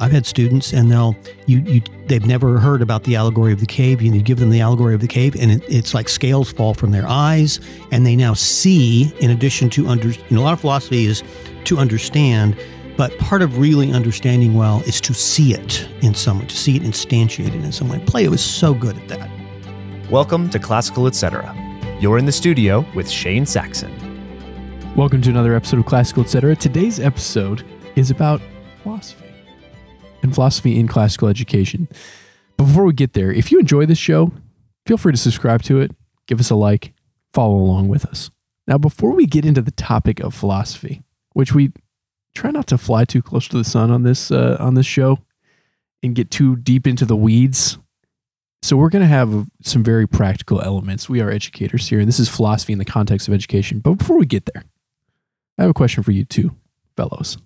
I've 0.00 0.12
had 0.12 0.24
students, 0.24 0.72
and 0.72 0.90
they'll 0.90 1.14
you 1.44 1.58
you 1.60 1.82
they've 2.06 2.24
never 2.24 2.58
heard 2.58 2.80
about 2.80 3.04
the 3.04 3.16
allegory 3.16 3.52
of 3.52 3.60
the 3.60 3.66
cave. 3.66 4.00
You 4.00 4.18
give 4.22 4.38
them 4.38 4.48
the 4.48 4.62
allegory 4.62 4.94
of 4.94 5.02
the 5.02 5.06
cave, 5.06 5.36
and 5.38 5.52
it, 5.52 5.62
it's 5.68 5.92
like 5.92 6.08
scales 6.08 6.50
fall 6.50 6.72
from 6.72 6.90
their 6.90 7.06
eyes, 7.06 7.60
and 7.92 8.06
they 8.06 8.16
now 8.16 8.32
see. 8.32 9.12
In 9.20 9.30
addition 9.30 9.68
to 9.70 9.88
under, 9.88 10.08
you 10.08 10.18
know, 10.30 10.40
a 10.40 10.44
lot 10.44 10.54
of 10.54 10.60
philosophy 10.60 11.04
is 11.04 11.22
to 11.64 11.76
understand, 11.76 12.56
but 12.96 13.16
part 13.18 13.42
of 13.42 13.58
really 13.58 13.92
understanding 13.92 14.54
well 14.54 14.80
is 14.86 15.02
to 15.02 15.12
see 15.12 15.52
it 15.52 15.86
in 16.00 16.14
some 16.14 16.38
way, 16.38 16.46
to 16.46 16.56
see 16.56 16.76
it 16.76 16.82
instantiated 16.82 17.62
in 17.62 17.70
some 17.70 17.90
way. 17.90 18.02
Plato 18.06 18.32
is 18.32 18.42
so 18.42 18.72
good 18.72 18.96
at 18.96 19.08
that. 19.08 19.30
Welcome 20.10 20.48
to 20.48 20.58
Classical 20.58 21.08
Etc. 21.08 21.54
You're 22.00 22.16
in 22.16 22.24
the 22.24 22.32
studio 22.32 22.86
with 22.94 23.08
Shane 23.08 23.44
Saxon. 23.44 23.94
Welcome 24.96 25.20
to 25.20 25.30
another 25.30 25.54
episode 25.54 25.80
of 25.80 25.84
Classical 25.84 26.22
Etc. 26.22 26.56
Today's 26.56 26.98
episode 26.98 27.66
is 27.96 28.10
about 28.10 28.40
philosophy 28.82 29.29
and 30.22 30.34
philosophy 30.34 30.78
in 30.78 30.86
classical 30.88 31.28
education. 31.28 31.88
But 32.56 32.64
before 32.64 32.84
we 32.84 32.92
get 32.92 33.14
there, 33.14 33.32
if 33.32 33.50
you 33.50 33.58
enjoy 33.58 33.86
this 33.86 33.98
show, 33.98 34.32
feel 34.86 34.96
free 34.96 35.12
to 35.12 35.18
subscribe 35.18 35.62
to 35.62 35.80
it, 35.80 35.92
give 36.26 36.40
us 36.40 36.50
a 36.50 36.54
like, 36.54 36.92
follow 37.32 37.56
along 37.56 37.88
with 37.88 38.04
us. 38.06 38.30
Now, 38.66 38.78
before 38.78 39.12
we 39.12 39.26
get 39.26 39.44
into 39.44 39.62
the 39.62 39.70
topic 39.70 40.20
of 40.20 40.34
philosophy, 40.34 41.02
which 41.32 41.54
we 41.54 41.72
try 42.34 42.50
not 42.50 42.66
to 42.68 42.78
fly 42.78 43.04
too 43.04 43.22
close 43.22 43.48
to 43.48 43.56
the 43.56 43.64
sun 43.64 43.90
on 43.90 44.02
this 44.02 44.30
uh, 44.30 44.56
on 44.60 44.74
this 44.74 44.86
show 44.86 45.18
and 46.02 46.14
get 46.14 46.30
too 46.30 46.56
deep 46.56 46.86
into 46.86 47.04
the 47.04 47.16
weeds. 47.16 47.78
So 48.62 48.76
we're 48.76 48.90
going 48.90 49.02
to 49.02 49.08
have 49.08 49.46
some 49.62 49.82
very 49.82 50.06
practical 50.06 50.60
elements. 50.60 51.08
We 51.08 51.20
are 51.20 51.30
educators 51.30 51.88
here, 51.88 51.98
and 51.98 52.06
this 52.06 52.20
is 52.20 52.28
philosophy 52.28 52.72
in 52.74 52.78
the 52.78 52.84
context 52.84 53.26
of 53.26 53.34
education. 53.34 53.80
But 53.80 53.94
before 53.94 54.18
we 54.18 54.26
get 54.26 54.48
there, 54.52 54.64
I 55.58 55.62
have 55.62 55.70
a 55.70 55.74
question 55.74 56.02
for 56.02 56.12
you 56.12 56.24
too, 56.24 56.54
fellows. 56.96 57.38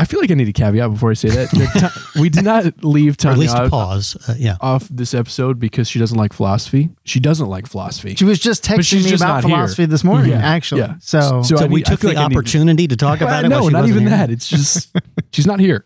I 0.00 0.04
feel 0.04 0.20
like 0.20 0.30
I 0.30 0.34
need 0.34 0.46
a 0.48 0.52
caveat 0.52 0.92
before 0.92 1.10
I 1.10 1.14
say 1.14 1.28
that. 1.28 1.50
that 1.50 1.92
we 2.20 2.28
did 2.28 2.44
not 2.44 2.84
leave 2.84 3.16
Or 3.24 3.30
at 3.30 3.38
least 3.38 3.56
a 3.56 3.68
pause. 3.68 4.16
Uh, 4.28 4.34
yeah. 4.38 4.56
off 4.60 4.86
this 4.88 5.12
episode 5.12 5.58
because 5.58 5.88
she 5.88 5.98
doesn't 5.98 6.16
like 6.16 6.32
philosophy. 6.32 6.88
She 7.04 7.18
doesn't 7.18 7.48
like 7.48 7.66
philosophy. 7.66 8.14
She 8.14 8.24
was 8.24 8.38
just 8.38 8.68
But 8.68 8.84
she's 8.84 9.00
texting 9.00 9.04
me 9.04 9.10
just 9.10 9.22
about 9.24 9.42
not 9.42 9.44
here. 9.44 9.56
philosophy 9.56 9.86
this 9.86 10.04
morning, 10.04 10.30
Yeah, 10.30 10.38
actually. 10.38 10.82
yeah. 10.82 10.94
So, 11.00 11.42
So 11.42 11.56
So 11.56 11.64
I 11.64 11.66
we 11.66 11.76
need- 11.80 11.86
took 11.86 11.98
the 12.00 12.08
like 12.08 12.16
opportunity 12.18 12.86
to 12.86 12.96
talk 12.96 13.20
about 13.22 13.42
Well, 13.42 13.44
it. 13.44 13.48
no, 13.48 13.68
she 13.68 13.72
not 13.72 13.80
wasn't 13.80 13.90
even 14.00 14.08
here? 14.08 14.16
that. 14.18 14.30
It's 14.30 14.48
just 14.48 14.96
she's 15.32 15.46
not 15.48 15.58
here. 15.58 15.84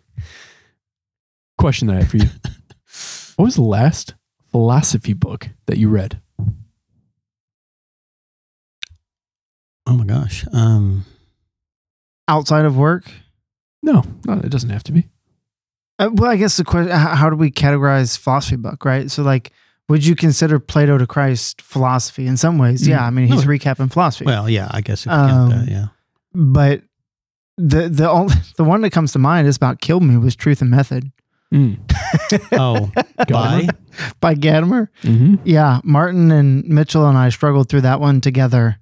Question 1.57 1.89
that 1.89 1.97
I 1.97 2.01
have 2.01 2.09
for 2.11 2.19
you: 2.19 2.29
What 3.37 3.47
was 3.47 3.55
the 3.55 3.63
last 3.63 4.15
philosophy 4.51 5.15
book 5.15 5.49
that 5.67 5.79
you 5.79 5.89
read? 5.89 6.21
Oh 9.87 9.97
my 9.97 10.05
gosh. 10.05 10.45
Um, 10.53 11.05
outside 12.29 12.65
of 12.65 12.77
work, 12.77 13.11
No, 13.83 14.03
no, 14.27 14.35
it 14.35 14.51
doesn't 14.51 14.71
have 14.71 14.85
to 14.85 14.93
be. 14.93 15.09
uh, 15.99 16.11
well, 16.13 16.31
I 16.31 16.37
guess 16.37 16.57
the 16.57 16.65
question: 16.65 16.93
how, 16.93 17.15
how 17.17 17.31
do 17.31 17.37
we 17.37 17.51
categorize 17.51 18.17
philosophy 18.19 18.57
book? 18.57 18.85
Right. 18.85 19.11
So, 19.11 19.23
like, 19.23 19.53
would 19.89 20.05
you 20.07 20.15
consider 20.15 20.59
Plato 20.61 20.99
to 20.99 21.07
Christ 21.07 21.61
philosophy 21.63 22.27
in 22.27 22.37
some 22.37 22.59
ways? 22.59 22.83
Mm. 22.85 22.89
Yeah. 22.89 23.05
I 23.07 23.11
mean, 23.11 23.27
he's 23.27 23.45
No. 23.45 23.51
recapping 23.51 23.93
philosophy. 23.93 24.25
well, 24.27 24.49
yeah, 24.49 24.69
I 24.71 24.81
guess 24.83 25.07
Um, 25.07 25.51
that, 25.51 25.69
yeah. 25.69 25.87
but 26.35 26.83
the 27.59 27.89
the 27.89 28.09
only 28.11 28.35
the 28.57 28.65
one 28.65 28.81
that 28.83 28.91
comes 28.91 29.13
to 29.13 29.19
mind 29.19 29.47
is 29.49 29.57
about 29.57 29.81
"Killed 29.81 30.03
Me" 30.05 30.17
was 30.17 30.37
"Truth 30.37 30.61
and 30.63 30.71
Method" 30.71 31.11
Mm. 31.53 31.77
Oh, 32.53 32.91
by 33.29 33.69
by 34.21 34.35
Gadamer. 34.35 34.89
hmm 35.03 35.35
Yeah, 35.45 35.81
Martin 35.85 36.31
and 36.31 36.65
Mitchell 36.67 37.07
and 37.07 37.19
I 37.19 37.29
struggled 37.29 37.69
through 37.69 37.83
that 37.83 38.01
one 38.01 38.23
together, 38.23 38.79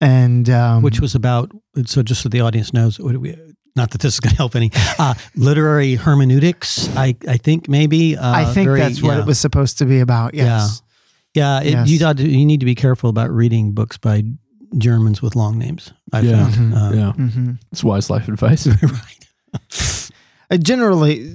and 0.00 0.50
um, 0.50 0.82
which 0.82 0.98
was 1.00 1.14
about. 1.14 1.52
So 1.86 2.02
just 2.02 2.22
so 2.22 2.28
the 2.28 2.40
audience 2.40 2.72
knows, 2.72 2.98
what 2.98 3.12
do 3.12 3.20
we, 3.20 3.36
not 3.76 3.90
that 3.90 4.00
this 4.00 4.14
is 4.14 4.20
going 4.20 4.30
to 4.36 4.36
help 4.36 4.54
any. 4.56 4.70
Uh, 4.98 5.14
literary 5.36 5.94
hermeneutics. 5.96 6.88
I 6.96 7.16
I 7.28 7.36
think 7.36 7.68
maybe. 7.68 8.16
Uh, 8.16 8.30
I 8.32 8.44
think 8.52 8.66
very- 8.68 8.80
that's 8.80 9.02
what 9.02 9.16
yeah. 9.16 9.20
it 9.22 9.26
was 9.26 9.38
supposed 9.38 9.78
to 9.78 9.84
be 9.86 10.00
about. 10.00 10.34
Yes. 10.34 10.82
Yeah, 11.34 11.60
it, 11.62 11.70
Yes. 11.72 11.88
you 11.88 11.98
got 11.98 12.16
to, 12.18 12.28
you 12.28 12.46
need 12.46 12.60
to 12.60 12.66
be 12.66 12.76
careful 12.76 13.10
about 13.10 13.28
reading 13.30 13.72
books 13.72 13.96
by 13.98 14.22
Germans 14.78 15.20
with 15.20 15.34
long 15.34 15.58
names. 15.58 15.92
I 16.12 16.20
Yeah. 16.20 16.48
found. 16.48 16.54
Mhm. 16.54 16.74
Uh, 16.76 16.94
Yeah, 16.96 17.12
hmm 17.12 17.50
it's 17.72 17.82
wise 17.82 18.08
life 18.10 18.28
advice. 18.28 18.66
right. 18.82 19.26
Uh, 20.50 20.58
generally, 20.58 21.34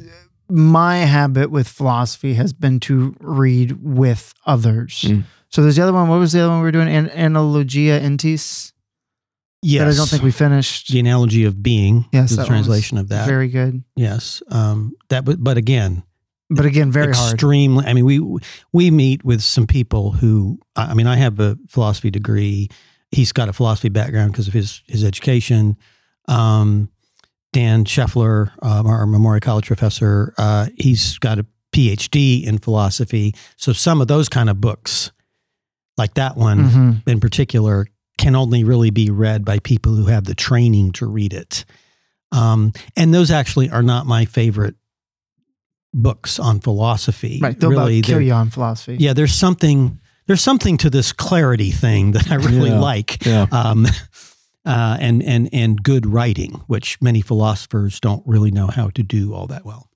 my 0.50 0.98
habit 0.98 1.50
with 1.50 1.68
philosophy 1.68 2.36
has 2.36 2.54
been 2.54 2.80
to 2.80 3.16
read 3.20 3.72
with 3.84 4.34
others. 4.46 5.02
Mm. 5.02 5.24
So 5.50 5.64
there's 5.64 5.78
the 5.78 5.82
other 5.82 5.94
one. 5.94 6.08
What 6.10 6.20
was 6.20 6.32
the 6.32 6.42
other 6.42 6.50
one 6.50 6.60
we 6.60 6.66
were 6.66 6.72
doing? 6.72 6.88
An- 6.90 7.10
Analogia 7.10 8.00
Entis. 8.00 8.72
Yes. 9.62 9.84
That 9.84 9.94
I 9.94 9.98
don't 9.98 10.08
think 10.10 10.24
we 10.24 10.32
finished. 10.32 10.88
the 10.90 11.00
analogy 11.00 11.44
of 11.46 11.62
being. 11.62 12.06
Yes, 12.14 12.36
the 12.36 12.46
translation 12.46 12.98
of 12.98 13.10
that. 13.10 13.28
Very 13.28 13.50
good. 13.50 13.84
yes. 13.96 14.42
Um, 14.50 14.94
that, 15.10 15.26
but, 15.26 15.44
but 15.44 15.58
again, 15.58 16.04
But 16.50 16.66
again, 16.66 16.92
very 16.92 17.14
hard. 17.14 17.34
extremely. 17.34 17.86
I 17.86 17.94
mean, 17.94 18.06
we 18.06 18.20
we 18.72 18.90
meet 18.92 19.24
with 19.26 19.42
some 19.42 19.68
people 19.68 20.12
who. 20.14 20.60
I 20.76 20.94
mean, 20.94 21.08
I 21.08 21.18
have 21.18 21.40
a 21.42 21.58
philosophy 21.68 22.10
degree. 22.10 22.70
He's 23.12 23.32
got 23.34 23.50
a 23.50 23.54
philosophy 23.54 23.90
background 23.90 24.32
because 24.32 24.48
of 24.48 24.54
his 24.54 24.82
his 24.88 25.04
education. 25.04 25.76
Um, 26.28 26.90
Dan 27.52 27.84
Scheffler, 27.84 28.52
um, 28.62 28.86
our 28.88 29.06
Memoria 29.08 29.42
College 29.42 29.66
professor, 29.68 30.34
uh, 30.38 30.68
he's 30.78 31.18
got 31.18 31.40
a 31.40 31.46
PhD 31.74 32.44
in 32.46 32.60
philosophy. 32.60 33.34
So 33.58 33.74
some 33.74 34.00
of 34.02 34.08
those 34.08 34.30
kind 34.30 34.50
of 34.50 34.62
books, 34.62 35.12
like 35.98 36.14
that 36.14 36.38
one 36.38 36.70
Mhm. 36.70 37.08
in 37.08 37.20
particular, 37.20 37.88
can 38.20 38.36
only 38.36 38.64
really 38.64 38.92
be 38.92 39.10
read 39.10 39.44
by 39.44 39.58
people 39.60 39.96
who 39.96 40.06
have 40.06 40.26
the 40.26 40.36
training 40.36 40.92
to 40.92 41.08
read 41.08 41.34
it. 41.34 41.66
Um, 42.32 42.74
and 42.96 43.12
those 43.14 43.32
actually 43.32 43.72
are 43.72 43.82
not 43.82 44.06
my 44.06 44.26
favorite 44.26 44.76
books 45.94 46.38
on 46.40 46.60
philosophy. 46.60 47.40
Right. 47.42 47.60
They'll 47.60 47.72
really, 47.72 48.00
about 48.00 48.08
kill 48.08 48.22
you 48.22 48.34
on 48.34 48.50
philosophy. 48.52 48.98
yeah, 49.00 49.14
there's 49.14 49.34
something 49.34 50.00
there's 50.28 50.42
something 50.44 50.78
to 50.78 50.92
this 50.92 51.12
clarity 51.12 51.72
thing 51.72 52.12
that 52.12 52.30
I 52.30 52.36
really 52.36 52.70
Yeah. 52.70 52.80
like. 52.80 53.26
yeah, 53.26 53.48
Um, 53.52 53.88
uh, 54.66 54.98
and 55.00 55.24
and 55.24 55.50
and 55.52 55.82
good 55.82 56.06
writing, 56.06 56.62
which 56.68 57.02
many 57.02 57.22
philosophers 57.22 58.00
don't 58.00 58.22
really 58.28 58.52
know 58.52 58.68
how 58.68 58.90
to 58.92 59.02
do 59.02 59.34
all 59.34 59.48
that 59.48 59.66
well. 59.66 59.90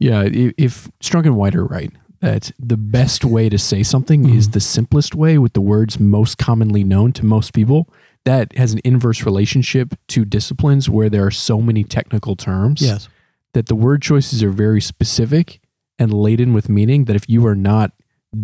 yeah. 0.00 0.24
If 0.26 0.88
Strunk 1.00 1.26
and 1.26 1.36
White 1.36 1.54
are 1.54 1.64
right, 1.64 1.92
that 2.20 2.50
the 2.58 2.76
best 2.76 3.24
way 3.24 3.48
to 3.48 3.58
say 3.58 3.82
something 3.82 4.24
Mhm. 4.24 4.34
is 4.36 4.50
the 4.50 4.60
simplest 4.60 5.14
way 5.14 5.38
with 5.38 5.52
the 5.52 5.60
words 5.60 6.00
most 6.00 6.38
commonly 6.38 6.82
known 6.84 7.12
to 7.12 7.24
most 7.26 7.52
people. 7.52 7.88
That 8.24 8.56
has 8.56 8.72
an 8.72 8.80
inverse 8.84 9.24
relationship 9.24 9.94
to 10.08 10.24
disciplines 10.24 10.90
where 10.90 11.08
there 11.08 11.24
are 11.26 11.30
so 11.30 11.60
many 11.60 11.84
technical 11.84 12.36
terms. 12.36 12.80
Yes. 12.82 13.08
that 13.54 13.66
the 13.68 13.74
word 13.74 14.02
choices 14.02 14.42
are 14.42 14.50
very 14.50 14.82
specific 14.82 15.60
and 15.98 16.12
laden 16.12 16.52
with 16.52 16.68
meaning 16.68 17.06
that 17.06 17.16
if 17.16 17.26
you 17.26 17.46
are 17.46 17.54
not 17.54 17.92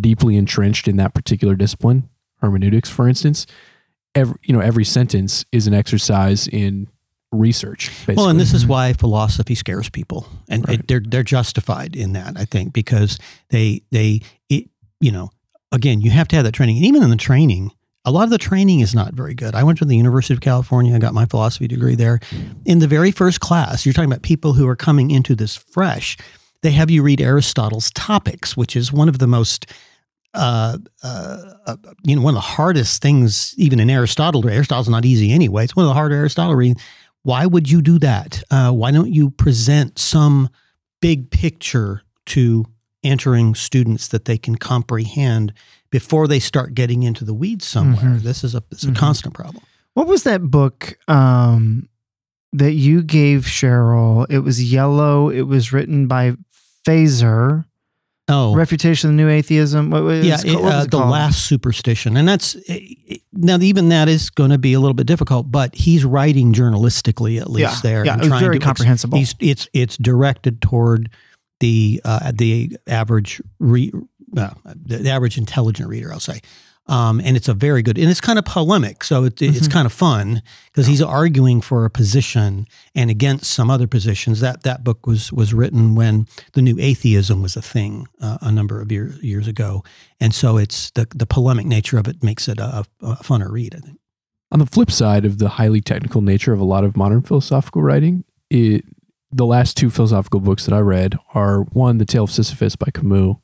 deeply 0.01 0.37
entrenched 0.39 0.89
in 0.89 0.97
that 0.97 1.13
particular 1.13 1.55
discipline 1.55 2.09
hermeneutics 2.41 2.89
for 2.89 3.07
instance 3.07 3.47
every 4.15 4.37
you 4.45 4.55
know 4.55 4.61
every 4.61 4.87
sentence 4.87 5.45
is 5.53 5.67
an 5.67 5.75
exercise 5.75 6.49
in 6.49 6.89
research 7.33 7.89
basically. 7.89 8.15
Well, 8.17 8.29
and 8.29 8.39
this 8.39 8.53
is 8.55 8.67
why 8.67 8.93
philosophy 8.93 9.55
scares 9.55 9.89
people, 9.89 10.27
and 10.49 10.67
Right. 10.69 10.81
it, 10.81 10.89
they're 10.89 11.01
they're 11.01 11.23
justified 11.23 11.97
in 11.97 12.13
that, 12.13 12.37
I 12.37 12.45
think, 12.45 12.73
because 12.73 13.19
they 13.51 13.83
they 13.91 14.21
it, 14.49 14.69
you 15.01 15.11
know 15.11 15.31
again 15.73 16.01
you 16.01 16.11
have 16.11 16.29
to 16.29 16.37
have 16.37 16.45
that 16.45 16.53
training, 16.53 16.77
and 16.77 16.87
even 16.87 17.03
in 17.03 17.11
the 17.11 17.17
training, 17.17 17.71
a 18.05 18.11
lot 18.11 18.25
of 18.25 18.31
the 18.31 18.39
training 18.39 18.81
is 18.81 18.95
not 18.95 19.15
very 19.15 19.35
good. 19.35 19.55
I 19.55 19.63
went 19.65 19.79
to 19.79 19.85
the 19.85 19.97
University 19.97 20.35
of 20.35 20.41
California, 20.41 20.95
I 20.95 20.99
got 20.99 21.15
my 21.15 21.25
philosophy 21.27 21.67
degree 21.69 21.95
there. 21.95 22.21
In 22.67 22.79
the 22.81 22.89
very 22.89 23.11
first 23.11 23.41
class, 23.41 23.87
you're 23.87 23.93
talking 23.93 24.11
about 24.11 24.23
people 24.23 24.53
who 24.55 24.69
are 24.69 24.77
coming 24.77 25.11
into 25.11 25.35
this 25.35 25.57
fresh. 25.57 26.17
They 26.63 26.73
have 26.73 26.91
you 26.91 27.03
read 27.03 27.21
Aristotle's 27.21 27.91
Topics, 27.93 28.57
which 28.57 28.77
is 28.77 28.93
one 28.93 29.09
of 29.09 29.19
the 29.19 29.27
most 29.27 29.67
uh, 30.35 30.79
uh, 31.03 31.37
uh, 31.67 31.77
you 32.05 32.17
know, 32.17 32.23
one 32.23 32.33
of 32.33 32.37
the 32.37 32.41
hardest 32.41 33.03
things, 33.03 33.55
even 33.59 33.79
in 33.79 33.91
Aristotle. 33.91 34.49
Aristotle's 34.49 34.89
not 34.89 35.05
easy 35.05 35.31
anyway. 35.31 35.65
It's 35.65 35.77
one 35.77 35.85
of 35.85 35.91
the 35.91 35.95
harder 35.95 36.15
Aristotle 36.15 36.55
reading. 36.55 36.77
Why 37.23 37.47
would 37.47 37.71
you 37.71 37.83
do 37.83 37.99
that? 38.01 38.43
Uh, 38.51 38.73
why 38.73 38.91
don't 38.91 39.13
you 39.13 39.31
present 39.31 39.99
some 39.99 40.49
big 41.01 41.31
picture 41.31 42.03
to 42.27 42.65
entering 43.05 43.55
students 43.55 44.09
that 44.09 44.25
they 44.25 44.39
can 44.39 44.57
comprehend 44.57 45.53
before 45.91 46.27
they 46.29 46.39
start 46.41 46.75
getting 46.75 47.03
into 47.03 47.25
the 47.25 47.35
weeds 47.35 47.67
somewhere? 47.67 48.17
Mhm. 48.17 48.23
This 48.23 48.43
is 48.45 48.55
a, 48.55 48.63
it's 48.71 48.85
a 48.85 48.89
Mhm. 48.89 48.97
constant 48.97 49.35
problem. 49.35 49.63
What 49.95 50.07
was 50.09 50.23
that 50.25 50.43
book 50.51 50.97
um, 51.09 51.89
that 52.53 52.73
you 52.73 53.03
gave 53.03 53.45
Cheryl? 53.45 54.27
It 54.29 54.41
was 54.41 54.73
yellow. 54.73 55.29
It 55.29 55.43
was 55.43 55.73
written 55.73 56.07
by 56.07 56.35
Feser. 56.87 57.65
Oh, 58.29 58.55
Refutation 58.55 59.11
of 59.11 59.17
the 59.17 59.23
New 59.23 59.29
Atheism. 59.29 59.91
What, 59.91 60.05
what 60.05 60.23
yeah, 60.23 60.39
it, 60.45 60.55
uh, 60.57 60.85
the 60.85 60.91
called? 60.91 61.11
last 61.11 61.45
superstition, 61.47 62.17
and 62.17 62.27
that's 62.29 62.57
now 63.33 63.59
even 63.59 63.89
that 63.89 64.09
is 64.09 64.31
going 64.31 64.51
to 64.51 64.59
be 64.59 64.75
a 64.75 64.81
little 64.81 64.95
bit 64.95 65.09
difficult. 65.09 65.51
But 65.51 65.75
he's 65.75 66.05
writing 66.05 66.53
journalistically, 66.53 67.41
at 67.41 67.51
least 67.51 67.85
Yeah, 67.85 67.91
there. 67.91 68.07
yeah, 68.07 68.13
and 68.13 68.21
it 68.23 68.25
was 68.25 68.29
trying 68.29 68.41
very 68.43 68.59
to 68.61 68.65
comprehensible. 68.65 69.19
He's 69.19 69.35
it's 69.41 69.69
it's 69.73 69.97
directed 69.97 70.63
toward 70.63 71.11
the 71.59 72.01
uh, 72.05 72.31
the 72.33 72.77
average 72.87 73.43
re, 73.59 73.91
uh, 74.37 74.51
the 74.65 75.11
average 75.11 75.37
intelligent 75.37 75.89
reader. 75.89 76.13
I'll 76.13 76.21
say. 76.21 76.41
Um, 76.87 77.21
and 77.25 77.37
it's 77.37 77.47
a 77.49 77.55
very 77.55 77.81
good, 77.81 77.97
and 77.97 78.11
it's 78.11 78.21
kind 78.21 78.41
of 78.41 78.45
polemic. 78.45 79.05
So 79.05 79.25
it, 79.25 79.41
it's 79.41 79.69
Mhm. 79.69 79.73
kind 79.73 79.87
of 79.87 79.93
fun 79.93 80.43
because 80.67 80.89
he's 80.89 81.01
arguing 81.01 81.61
for 81.61 81.85
a 81.85 81.91
position 81.91 82.67
and 82.93 83.09
against 83.09 83.51
some 83.53 83.71
other 83.71 83.87
positions. 83.87 84.41
That 84.41 84.65
that 84.65 84.83
book 84.83 85.07
was 85.07 85.33
was 85.33 85.55
written 85.55 85.95
when 85.95 86.27
the 86.55 86.61
new 86.63 86.77
atheism 86.81 87.41
was 87.41 87.57
a 87.57 87.63
thing 87.63 88.09
uh, 88.21 88.39
a 88.41 88.51
number 88.51 88.81
of 88.81 88.91
year, 88.91 89.15
years 89.23 89.47
ago, 89.47 89.85
and 90.21 90.35
so 90.35 90.57
it's 90.57 90.91
the 90.91 91.07
the 91.15 91.25
polemic 91.27 91.67
nature 91.67 91.99
of 91.99 92.09
it 92.09 92.23
makes 92.23 92.49
it 92.49 92.59
a, 92.59 92.85
a 93.01 93.15
funner 93.23 93.51
read. 93.51 93.77
I 93.77 93.79
think. 93.81 93.99
On 94.51 94.59
the 94.59 94.67
flip 94.67 94.91
side 94.91 95.25
of 95.25 95.39
the 95.39 95.51
highly 95.51 95.81
technical 95.81 96.21
nature 96.21 96.53
of 96.53 96.59
a 96.61 96.65
lot 96.65 96.83
of 96.85 96.97
modern 96.97 97.23
philosophical 97.23 97.81
writing, 97.81 98.25
it, 98.51 98.85
the 99.31 99.47
last 99.47 99.77
two 99.77 99.89
philosophical 99.89 100.41
books 100.41 100.67
that 100.67 100.75
I 100.75 100.81
read 100.81 101.17
are 101.33 101.61
one, 101.73 101.97
The 101.99 102.05
Tale 102.05 102.25
of 102.25 102.31
Sisyphus 102.33 102.77
by 102.77 102.91
Camus, 102.93 103.37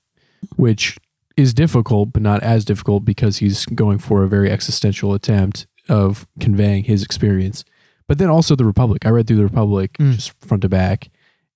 which 0.57 0.99
is 1.39 1.55
difficult, 1.55 2.13
but 2.13 2.21
not 2.21 2.43
as 2.43 2.65
difficult 2.65 3.05
because 3.05 3.39
he's 3.39 3.65
going 3.67 3.99
for 3.99 4.25
a 4.25 4.29
very 4.29 4.51
existential 4.51 5.15
attempt 5.15 5.67
of 5.89 6.27
conveying 6.41 6.85
his 6.85 7.03
experience. 7.03 7.65
But 8.09 8.19
then 8.19 8.29
also 8.29 8.57
The 8.57 8.65
Republic. 8.65 9.07
I 9.07 9.11
read 9.11 9.27
through 9.27 9.37
The 9.37 9.45
Republic 9.45 9.97
Mm. 9.99 10.15
just 10.15 10.33
front 10.45 10.63
to 10.63 10.69
back. 10.69 11.09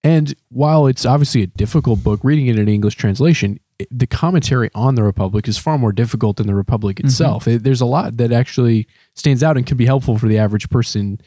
And 0.05 0.35
while 0.49 0.87
it's 0.87 1.05
obviously 1.05 1.43
a 1.43 1.47
difficult 1.49 2.03
book, 2.03 2.21
reading 2.23 2.47
it 2.47 2.59
in 2.59 2.69
English 2.69 2.95
translation, 2.95 3.59
it- 3.79 3.89
the 3.91 4.07
commentary 4.07 4.71
on 4.75 4.95
the 4.95 5.03
Republic 5.03 5.49
is 5.49 5.59
far 5.59 5.79
more 5.79 5.93
difficult 5.93 6.37
than 6.37 6.47
the 6.47 6.55
Republic 6.55 7.01
itself. 7.01 7.49
It- 7.49 7.65
there's 7.65 7.81
a 7.81 7.87
lot 7.87 8.17
that 8.19 8.33
actually 8.33 8.87
stands 9.15 9.43
out 9.43 9.57
and 9.57 9.67
can 9.67 9.77
be 9.77 9.87
helpful 9.87 10.17
for 10.19 10.29
the 10.29 10.39
average 10.39 10.69
person 10.71 11.21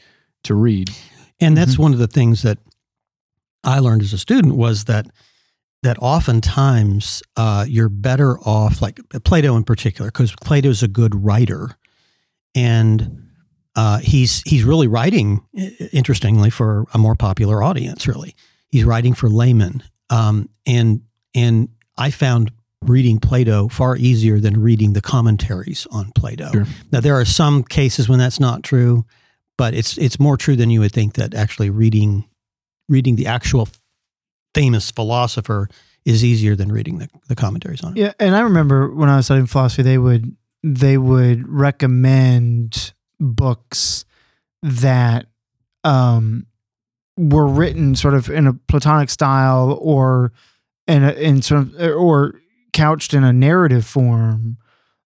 to 0.44 0.54
read. 0.54 0.90
And 1.40 1.56
that's 1.56 1.78
one 1.78 1.92
of 1.92 1.98
the 1.98 2.06
things 2.06 2.42
that 2.42 2.58
I 3.64 3.80
learned 3.80 4.02
as 4.02 4.12
a 4.12 4.18
student 4.18 4.56
was 4.56 4.84
that 4.84 5.06
that 5.86 5.98
oftentimes 6.00 7.22
uh, 7.36 7.64
you're 7.68 7.88
better 7.88 8.40
off, 8.40 8.82
like 8.82 8.98
Plato 9.22 9.56
in 9.56 9.62
particular, 9.62 10.10
because 10.10 10.34
Plato 10.42 10.68
is 10.68 10.82
a 10.82 10.88
good 10.88 11.24
writer, 11.24 11.78
and 12.56 13.28
uh, 13.76 13.98
he's 13.98 14.42
he's 14.42 14.64
really 14.64 14.88
writing, 14.88 15.46
interestingly, 15.92 16.50
for 16.50 16.86
a 16.92 16.98
more 16.98 17.14
popular 17.14 17.62
audience. 17.62 18.08
Really, 18.08 18.34
he's 18.68 18.82
writing 18.82 19.14
for 19.14 19.28
laymen, 19.28 19.84
um, 20.10 20.48
and 20.66 21.02
and 21.36 21.68
I 21.96 22.10
found 22.10 22.50
reading 22.82 23.20
Plato 23.20 23.68
far 23.68 23.96
easier 23.96 24.40
than 24.40 24.60
reading 24.60 24.92
the 24.92 25.00
commentaries 25.00 25.86
on 25.92 26.10
Plato. 26.16 26.50
Sure. 26.50 26.66
Now 26.90 27.00
there 27.00 27.14
are 27.14 27.24
some 27.24 27.62
cases 27.62 28.08
when 28.08 28.18
that's 28.18 28.40
not 28.40 28.64
true, 28.64 29.04
but 29.56 29.72
it's 29.72 29.96
it's 29.98 30.18
more 30.18 30.36
true 30.36 30.56
than 30.56 30.68
you 30.68 30.80
would 30.80 30.92
think 30.92 31.14
that 31.14 31.32
actually 31.32 31.70
reading 31.70 32.24
reading 32.88 33.14
the 33.14 33.28
actual 33.28 33.68
famous 34.56 34.90
philosopher 34.90 35.68
is 36.06 36.24
easier 36.24 36.56
than 36.56 36.72
reading 36.72 36.98
the, 36.98 37.08
the 37.28 37.36
commentaries 37.36 37.82
on 37.84 37.96
it. 37.96 38.00
Yeah, 38.00 38.12
and 38.18 38.34
I 38.34 38.40
remember 38.40 38.90
when 38.90 39.08
I 39.08 39.16
was 39.16 39.26
studying 39.26 39.46
philosophy, 39.46 39.82
they 39.82 39.98
would 39.98 40.34
they 40.62 40.96
would 40.96 41.46
recommend 41.46 42.94
books 43.20 44.04
that 44.62 45.26
um, 45.84 46.46
were 47.16 47.46
written 47.46 47.94
sort 47.94 48.14
of 48.14 48.30
in 48.30 48.46
a 48.46 48.54
Platonic 48.54 49.10
style 49.10 49.78
or 49.80 50.32
in 50.86 51.04
a, 51.04 51.12
in 51.12 51.42
sort 51.42 51.60
of 51.62 51.74
or 51.80 52.40
couched 52.72 53.14
in 53.14 53.24
a 53.24 53.32
narrative 53.32 53.84
form, 53.84 54.56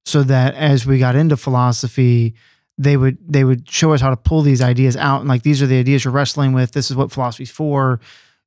so 0.05 0.23
that 0.23 0.55
as 0.55 0.87
we 0.87 0.99
got 0.99 1.17
into 1.17 1.37
philosophy, 1.37 2.35
they 2.79 2.97
would 2.97 3.19
they 3.27 3.45
would 3.45 3.69
show 3.69 3.93
us 3.93 4.01
how 4.01 4.11
to 4.11 4.17
pull 4.17 4.43
these 4.43 4.63
ideas 4.63 4.97
out 4.97 5.21
and 5.21 5.29
like 5.29 5.43
these 5.43 5.61
are 5.63 5.67
the 5.67 5.79
ideas 5.79 6.05
you're 6.05 6.13
wrestling 6.13 6.53
with. 6.53 6.73
This 6.73 6.91
is 6.91 6.97
what 6.97 7.11
philosophy's 7.11 7.51
for, 7.51 8.01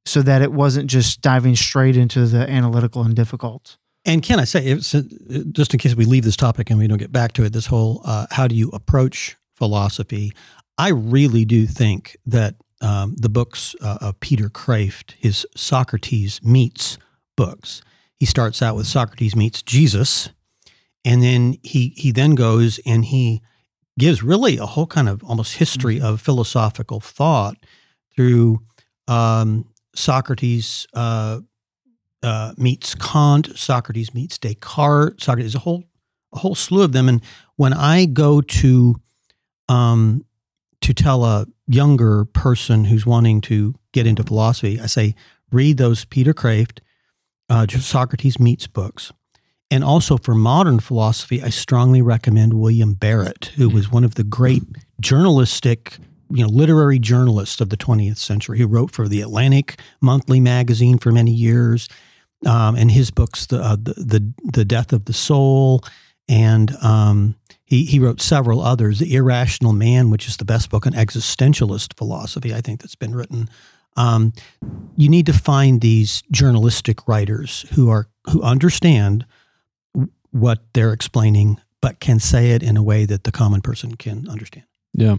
so 0.06 0.22
that 0.22 0.42
it 0.42 0.52
wasn't 0.52 0.90
just 0.90 1.22
diving 1.22 1.56
straight 1.56 1.96
into 1.96 2.26
the 2.26 2.50
analytical 2.50 3.04
and 3.04 3.16
difficult. 3.16 3.78
And 4.06 4.22
can 4.22 4.40
I 4.40 4.44
say, 4.44 4.76
just 4.76 5.74
in 5.74 5.80
case 5.80 5.96
we 5.96 6.06
leave 6.06 6.26
this 6.26 6.36
topic 6.36 6.70
and 6.70 6.78
we 6.78 6.88
don't 6.88 6.98
get 6.98 7.12
back 7.12 7.32
to 7.34 7.44
it, 7.46 7.54
this 7.54 7.68
whole 7.68 8.02
uh, 8.04 8.28
how 8.32 8.48
do 8.48 8.56
you 8.56 8.70
approach 8.70 9.38
philosophy? 9.56 10.34
I 10.78 10.90
really 10.90 11.46
do 11.46 11.66
think 11.68 12.18
that 12.26 12.56
um, 12.82 13.16
the 13.18 13.30
books 13.30 13.76
uh, 13.82 14.00
of 14.02 14.20
Peter 14.20 14.50
Kreeft, 14.50 15.14
his 15.18 15.48
Socrates 15.56 16.44
meets 16.44 16.98
books, 17.38 17.82
he 18.20 18.26
starts 18.26 18.62
out 18.62 18.76
with 18.76 18.88
Socrates 18.88 19.36
meets 19.36 19.62
Jesus, 19.62 20.30
and 21.06 21.24
then 21.24 21.58
he 21.64 21.94
he 21.96 22.12
then 22.12 22.36
goes 22.36 22.80
and 22.86 23.06
he 23.06 23.42
gives 23.98 24.24
really 24.24 24.58
a 24.58 24.66
whole 24.66 24.88
kind 24.88 25.08
of 25.08 25.24
almost 25.24 25.58
history 25.58 26.02
of 26.02 26.22
philosophical 26.22 27.00
thought 27.00 27.58
through 28.16 28.60
um, 29.08 29.66
Socrates 29.95 30.88
uh, 30.94 31.40
uh, 32.22 32.54
meets 32.57 32.95
Kant, 32.95 33.57
Socrates 33.57 34.13
meets 34.13 34.38
Descartes, 34.38 35.24
Socrates, 35.24 35.56
a 35.56 35.60
whole 35.60 35.84
a 36.34 36.40
whole 36.40 36.56
slew 36.56 36.84
of 36.84 36.94
them. 36.94 37.07
And 37.07 37.22
when 37.57 37.74
I 37.74 38.06
go 38.06 38.42
to 38.42 38.95
um, 39.69 40.25
to 40.81 40.94
tell 40.94 41.24
a 41.24 41.45
younger 41.68 42.25
person 42.25 42.86
who's 42.86 43.06
wanting 43.06 43.42
to 43.42 43.75
get 43.92 44.07
into 44.07 44.24
philosophy, 44.24 44.80
I 44.80 44.88
say 44.88 45.16
read 45.51 45.78
those 45.78 46.06
Peter 46.06 46.34
Kreeft, 46.34 46.80
uh, 47.50 47.68
Socrates 47.68 48.39
meets 48.39 48.68
books. 48.68 49.12
And 49.72 49.84
also 49.84 50.18
for 50.18 50.36
modern 50.36 50.80
philosophy, 50.80 51.42
I 51.42 51.50
strongly 51.50 52.01
recommend 52.01 52.54
William 52.54 52.94
Barrett, 52.94 53.51
who 53.56 53.69
was 53.69 53.92
one 53.92 54.04
of 54.04 54.16
the 54.16 54.24
great 54.24 54.63
journalistic, 55.00 55.98
you 56.34 56.44
know, 56.44 56.50
literary 56.50 56.98
journalist 56.98 57.62
of 57.62 57.70
the 57.70 57.78
20th 57.78 58.18
century. 58.18 58.58
who 58.58 58.68
wrote 58.68 58.92
for 58.92 59.08
the 59.08 59.22
Atlantic 59.22 59.80
Monthly 60.02 60.40
magazine 60.40 60.98
for 60.98 61.12
many 61.12 61.32
years, 61.32 61.88
um, 62.46 62.76
and 62.76 62.92
his 62.92 63.12
books, 63.12 63.46
the, 63.46 63.62
uh, 63.62 63.76
the 63.76 63.94
the 63.94 64.34
the 64.44 64.66
Death 64.66 64.92
of 64.92 65.06
the 65.06 65.14
Soul, 65.14 65.84
and 66.28 66.76
um, 66.82 67.36
he 67.64 67.86
he 67.86 68.00
wrote 68.00 68.20
several 68.20 68.62
others. 68.62 69.00
The 69.00 69.16
Irrational 69.16 69.74
Man, 69.74 70.10
which 70.10 70.28
is 70.28 70.38
the 70.38 70.46
best 70.46 70.70
book 70.70 70.88
on 70.88 70.94
existentialist 70.94 71.96
philosophy, 71.96 72.54
I 72.54 72.62
think 72.62 72.82
that's 72.82 72.96
been 72.96 73.16
written. 73.16 73.50
Um, 73.96 74.34
you 74.98 75.10
need 75.10 75.28
to 75.28 75.34
find 75.34 75.82
these 75.82 76.24
journalistic 76.32 77.08
writers 77.08 77.66
who 77.74 77.90
are 77.90 78.08
who 78.32 78.42
understand 78.42 79.26
what 80.32 80.64
they're 80.74 80.94
explaining, 80.94 81.62
but 81.80 82.00
can 82.00 82.20
say 82.20 82.52
it 82.52 82.64
in 82.64 82.76
a 82.76 82.84
way 82.84 83.06
that 83.06 83.24
the 83.24 83.32
common 83.32 83.62
person 83.62 83.96
can 83.96 84.28
understand. 84.28 84.66
Yeah. 84.94 85.18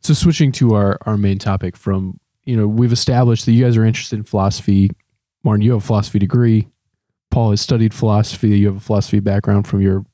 So 0.00 0.14
switching 0.14 0.52
to 0.52 0.74
our 0.74 0.98
our 1.06 1.16
main 1.16 1.38
topic 1.38 1.76
from 1.76 2.18
you 2.44 2.56
know 2.56 2.66
we've 2.66 2.92
established 2.92 3.46
that 3.46 3.52
you 3.52 3.64
guys 3.64 3.76
are 3.76 3.84
interested 3.84 4.16
in 4.16 4.22
philosophy. 4.24 4.90
Martin, 5.44 5.62
you 5.62 5.72
have 5.72 5.82
a 5.82 5.86
philosophy 5.86 6.18
degree. 6.18 6.68
Paul 7.30 7.50
has 7.50 7.60
studied 7.60 7.94
philosophy. 7.94 8.58
You 8.58 8.66
have 8.68 8.76
a 8.76 8.80
philosophy 8.80 9.20
background 9.20 9.66
from 9.66 9.80
your 9.80 10.04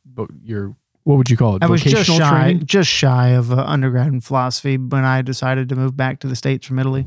your 0.42 0.76
what 1.04 1.16
would 1.16 1.30
you 1.30 1.36
call 1.36 1.56
it? 1.56 1.62
I 1.62 1.66
was 1.66 1.82
just 1.82 1.94
Vocational 1.94 2.18
shy, 2.18 2.30
training? 2.30 2.66
just 2.66 2.90
shy 2.90 3.28
of 3.30 3.52
uh, 3.52 3.62
undergrad 3.66 4.08
in 4.08 4.20
philosophy 4.20 4.78
when 4.78 5.04
I 5.04 5.22
decided 5.22 5.68
to 5.68 5.76
move 5.76 5.96
back 5.96 6.20
to 6.20 6.26
the 6.26 6.34
states 6.36 6.66
from 6.66 6.78
Italy. 6.78 7.06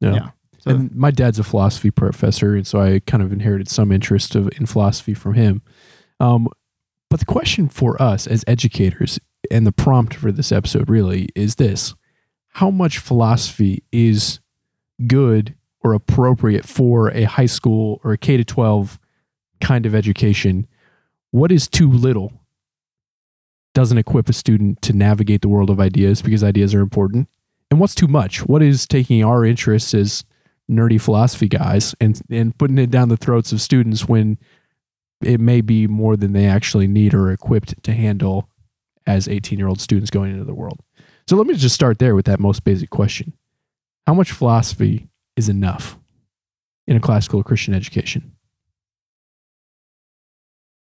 Yeah. 0.00 0.14
yeah. 0.14 0.28
So- 0.58 0.70
and 0.72 0.94
my 0.94 1.10
dad's 1.10 1.38
a 1.38 1.44
philosophy 1.44 1.90
professor, 1.90 2.54
and 2.54 2.66
so 2.66 2.80
I 2.80 3.00
kind 3.06 3.22
of 3.22 3.32
inherited 3.32 3.68
some 3.68 3.92
interest 3.92 4.34
of, 4.34 4.50
in 4.58 4.66
philosophy 4.66 5.14
from 5.14 5.34
him. 5.34 5.62
Um, 6.20 6.48
but 7.08 7.18
the 7.18 7.26
question 7.26 7.68
for 7.70 8.00
us 8.00 8.26
as 8.26 8.44
educators, 8.46 9.18
and 9.50 9.66
the 9.66 9.72
prompt 9.72 10.14
for 10.14 10.32
this 10.32 10.52
episode 10.52 10.88
really 10.88 11.28
is 11.34 11.56
this: 11.56 11.94
How 12.48 12.70
much 12.70 12.98
philosophy 12.98 13.82
is 13.92 14.40
good 15.06 15.54
or 15.82 15.94
appropriate 15.94 16.66
for 16.66 17.10
a 17.10 17.24
high 17.24 17.46
school 17.46 18.00
or 18.04 18.12
a 18.12 18.18
K 18.18 18.36
to 18.36 18.44
twelve 18.44 18.98
kind 19.60 19.86
of 19.86 19.94
education? 19.94 20.66
What 21.30 21.52
is 21.52 21.68
too 21.68 21.90
little? 21.90 22.32
Doesn't 23.72 23.98
equip 23.98 24.28
a 24.28 24.32
student 24.32 24.82
to 24.82 24.92
navigate 24.92 25.42
the 25.42 25.48
world 25.48 25.70
of 25.70 25.78
ideas 25.78 26.22
because 26.22 26.42
ideas 26.42 26.74
are 26.74 26.80
important 26.80 27.28
and 27.70 27.78
what's 27.78 27.94
too 27.94 28.08
much? 28.08 28.44
What 28.46 28.62
is 28.62 28.86
taking 28.86 29.24
our 29.24 29.44
interests 29.44 29.94
as 29.94 30.24
nerdy 30.70 31.00
philosophy 31.00 31.48
guys 31.48 31.94
and 32.00 32.20
and 32.30 32.56
putting 32.56 32.78
it 32.78 32.90
down 32.90 33.08
the 33.08 33.16
throats 33.16 33.52
of 33.52 33.60
students 33.60 34.08
when 34.08 34.38
it 35.20 35.40
may 35.40 35.60
be 35.60 35.86
more 35.86 36.16
than 36.16 36.32
they 36.32 36.46
actually 36.46 36.86
need 36.86 37.12
or 37.12 37.30
equipped 37.30 37.82
to 37.82 37.92
handle 37.92 38.48
as 39.06 39.28
18 39.28 39.58
year 39.58 39.68
old 39.68 39.80
students 39.80 40.10
going 40.10 40.32
into 40.32 40.44
the 40.44 40.54
world. 40.54 40.80
So 41.26 41.36
let 41.36 41.46
me 41.46 41.54
just 41.54 41.74
start 41.74 41.98
there 41.98 42.14
with 42.14 42.26
that 42.26 42.40
most 42.40 42.64
basic 42.64 42.90
question. 42.90 43.32
How 44.06 44.14
much 44.14 44.32
philosophy 44.32 45.08
is 45.36 45.48
enough 45.48 45.98
in 46.86 46.96
a 46.96 47.00
classical 47.00 47.42
Christian 47.42 47.74
education? 47.74 48.32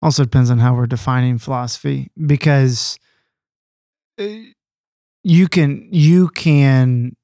Also 0.00 0.24
depends 0.24 0.50
on 0.50 0.58
how 0.58 0.74
we're 0.74 0.86
defining 0.86 1.38
philosophy 1.38 2.10
because 2.26 2.98
uh, 4.18 4.26
you 5.22 5.46
can 5.48 5.88
you 5.92 6.28
can 6.28 7.14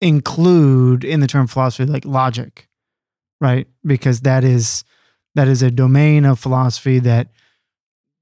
include 0.00 1.04
in 1.04 1.20
the 1.20 1.26
term 1.26 1.46
philosophy 1.46 1.84
like 1.84 2.04
logic, 2.04 2.68
right? 3.40 3.66
Because 3.84 4.22
that 4.22 4.42
is 4.42 4.84
that 5.34 5.48
is 5.48 5.62
a 5.62 5.70
domain 5.70 6.24
of 6.24 6.38
philosophy 6.38 6.98
that 7.00 7.28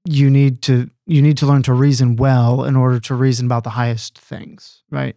you 0.05 0.29
need 0.29 0.61
to 0.63 0.89
you 1.05 1.21
need 1.21 1.37
to 1.37 1.45
learn 1.45 1.63
to 1.63 1.73
reason 1.73 2.15
well 2.15 2.63
in 2.63 2.75
order 2.75 2.99
to 2.99 3.15
reason 3.15 3.45
about 3.45 3.63
the 3.63 3.71
highest 3.71 4.17
things, 4.17 4.83
right? 4.89 5.15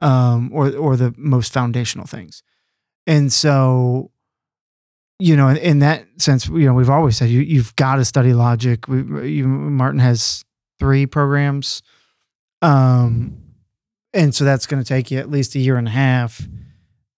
Um, 0.00 0.50
or 0.52 0.74
or 0.74 0.96
the 0.96 1.14
most 1.16 1.52
foundational 1.52 2.06
things. 2.06 2.42
And 3.06 3.32
so 3.32 4.10
you 5.18 5.36
know, 5.36 5.48
in, 5.48 5.56
in 5.58 5.78
that 5.80 6.06
sense, 6.18 6.48
you 6.48 6.66
know, 6.66 6.74
we've 6.74 6.90
always 6.90 7.16
said 7.16 7.28
you 7.30 7.40
you've 7.40 7.74
got 7.76 7.96
to 7.96 8.04
study 8.04 8.34
logic. 8.34 8.88
We, 8.88 9.30
you, 9.30 9.46
Martin 9.46 10.00
has 10.00 10.44
three 10.78 11.06
programs, 11.06 11.82
um, 12.62 13.40
and 14.12 14.34
so 14.34 14.44
that's 14.44 14.66
going 14.66 14.82
to 14.82 14.88
take 14.88 15.10
you 15.10 15.18
at 15.18 15.30
least 15.30 15.54
a 15.54 15.60
year 15.60 15.76
and 15.76 15.86
a 15.86 15.92
half, 15.92 16.46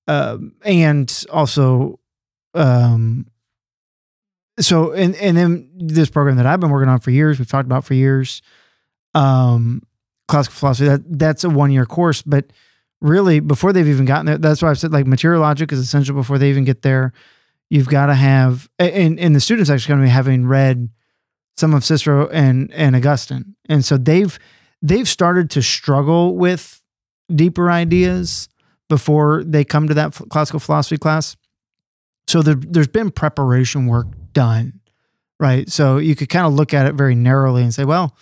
um, 0.09 0.53
and 0.63 1.25
also, 1.31 1.99
um, 2.55 3.27
so 4.61 4.93
and 4.93 5.15
and 5.17 5.37
then 5.37 5.71
this 5.77 6.11
program 6.11 6.37
that 6.37 6.47
I've 6.47 6.61
been 6.61 6.71
working 6.71 6.89
on 6.89 7.01
for 7.01 7.11
years, 7.11 7.39
we've 7.39 7.49
talked 7.49 7.67
about 7.67 7.85
for 7.85 7.95
years, 7.95 8.43
um, 9.15 9.83
classical 10.29 10.57
philosophy. 10.57 10.89
That 10.89 11.19
that's 11.19 11.45
a 11.45 11.51
one 11.51 11.71
year 11.71 11.85
course, 11.85 12.23
but 12.23 12.53
really 13.01 13.41
before 13.41 13.73
they've 13.73 13.87
even 13.87 14.07
gotten 14.07 14.27
there, 14.27 14.39
that's 14.39 14.63
why 14.63 14.71
I've 14.71 14.79
said 14.79 14.93
like 14.93 15.07
material 15.07 15.43
logic 15.43 15.73
is 15.73 15.79
essential 15.79 16.15
before 16.15 16.39
they 16.39 16.49
even 16.49 16.65
get 16.65 16.83
there. 16.83 17.13
You've 17.69 17.89
got 17.89 18.07
to 18.07 18.15
have, 18.15 18.69
and 18.79 19.19
and 19.19 19.35
the 19.35 19.41
students 19.41 19.69
actually 19.69 19.93
going 19.95 20.01
to 20.01 20.07
be 20.07 20.11
having 20.11 20.47
read 20.47 20.89
some 21.57 21.75
of 21.75 21.85
Cicero 21.85 22.29
and 22.29 22.73
and 22.73 22.95
Augustine, 22.97 23.57
and 23.69 23.85
so 23.85 23.97
they've 23.99 24.39
they've 24.81 25.09
started 25.09 25.51
to 25.51 25.63
struggle 25.63 26.37
with 26.37 26.83
deeper 27.35 27.71
ideas 27.71 28.49
before 28.89 29.43
they 29.45 29.65
come 29.65 29.89
to 29.89 29.95
that 29.95 30.13
classical 30.31 30.61
philosophy 30.61 30.97
class. 30.97 31.37
So 32.29 32.43
there, 32.43 32.55
there's 32.55 32.89
been 32.89 33.11
preparation 33.11 33.87
work 33.87 34.07
done, 34.37 34.81
right? 35.41 35.67
So 35.71 35.97
you 35.97 36.15
could 36.15 36.29
kind 36.29 36.47
of 36.47 36.53
look 36.53 36.75
at 36.75 36.87
it 36.87 36.95
very 36.95 37.15
narrowly 37.15 37.63
and 37.63 37.73
say, 37.73 37.87
well, 37.87 38.15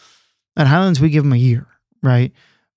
at 0.57 0.69
Highlands 0.69 1.01
we 1.01 1.11
give 1.11 1.25
them 1.25 1.33
a 1.33 1.37
year, 1.37 1.67
right? 2.05 2.31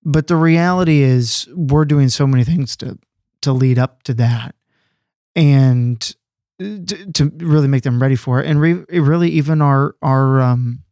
But 0.03 0.25
the 0.25 0.35
reality 0.35 1.03
is 1.03 1.47
we're 1.53 1.85
doing 1.85 2.09
so 2.09 2.25
many 2.25 2.43
things 2.43 2.75
to 2.77 2.97
to 3.41 3.53
lead 3.53 3.77
up 3.77 4.01
to 4.03 4.15
that, 4.15 4.55
and 5.35 6.01
to, 6.59 7.11
to 7.13 7.31
really 7.37 7.67
make 7.67 7.83
them 7.83 8.01
ready 8.01 8.15
for 8.15 8.41
it, 8.41 8.47
and 8.47 8.59
re, 8.59 8.73
really 8.89 9.29
even 9.29 9.61
our 9.61 9.95
our 10.01 10.41
um 10.41 10.83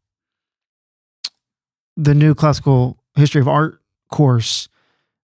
the 1.98 2.14
new 2.14 2.36
classical 2.36 3.00
history 3.16 3.42
of 3.42 3.48
art 3.48 3.82
course 4.12 4.70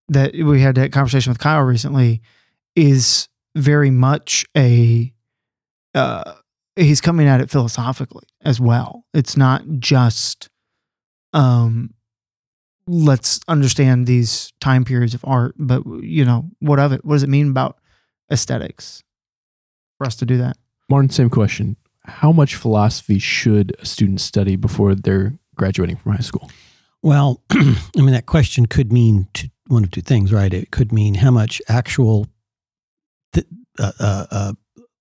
that 0.09 0.33
we 0.33 0.61
had 0.61 0.73
that 0.75 0.91
conversation 0.91 1.29
with 1.29 1.39
Kyle 1.39 1.61
recently 1.61 2.21
is 2.75 3.27
very 3.55 3.91
much 3.91 4.45
a 4.57 5.13
uh, 5.93 6.33
he's 6.75 7.01
coming 7.01 7.27
at 7.27 7.41
it 7.41 7.49
philosophically 7.49 8.25
as 8.43 8.59
well. 8.59 9.05
It's 9.13 9.35
not 9.37 9.63
just 9.79 10.49
um 11.33 11.93
let's 12.87 13.39
understand 13.47 14.07
these 14.07 14.51
time 14.59 14.83
periods 14.83 15.13
of 15.13 15.23
art, 15.25 15.55
but 15.57 15.83
you 16.01 16.25
know, 16.25 16.49
what 16.59 16.79
of 16.79 16.91
it? 16.91 17.05
What 17.05 17.15
does 17.15 17.23
it 17.23 17.29
mean 17.29 17.49
about 17.49 17.77
aesthetics 18.31 19.03
for 19.97 20.07
us 20.07 20.15
to 20.17 20.25
do 20.25 20.37
that? 20.37 20.57
Martin, 20.89 21.09
same 21.09 21.29
question. 21.29 21.77
How 22.05 22.31
much 22.31 22.55
philosophy 22.55 23.19
should 23.19 23.75
a 23.79 23.85
student 23.85 24.19
study 24.19 24.55
before 24.55 24.95
they're 24.95 25.37
graduating 25.55 25.97
from 25.97 26.13
high 26.13 26.21
school? 26.21 26.49
Well, 27.03 27.43
I 27.51 27.75
mean, 27.95 28.11
that 28.11 28.25
question 28.25 28.65
could 28.65 28.91
mean 28.91 29.27
two, 29.33 29.49
one 29.67 29.83
of 29.83 29.91
two 29.91 30.01
things, 30.01 30.33
right? 30.33 30.53
It 30.53 30.71
could 30.71 30.91
mean 30.91 31.15
how 31.15 31.31
much 31.31 31.61
actual 31.67 32.27
th- 33.33 33.47
uh, 33.79 33.91
uh, 33.99 34.53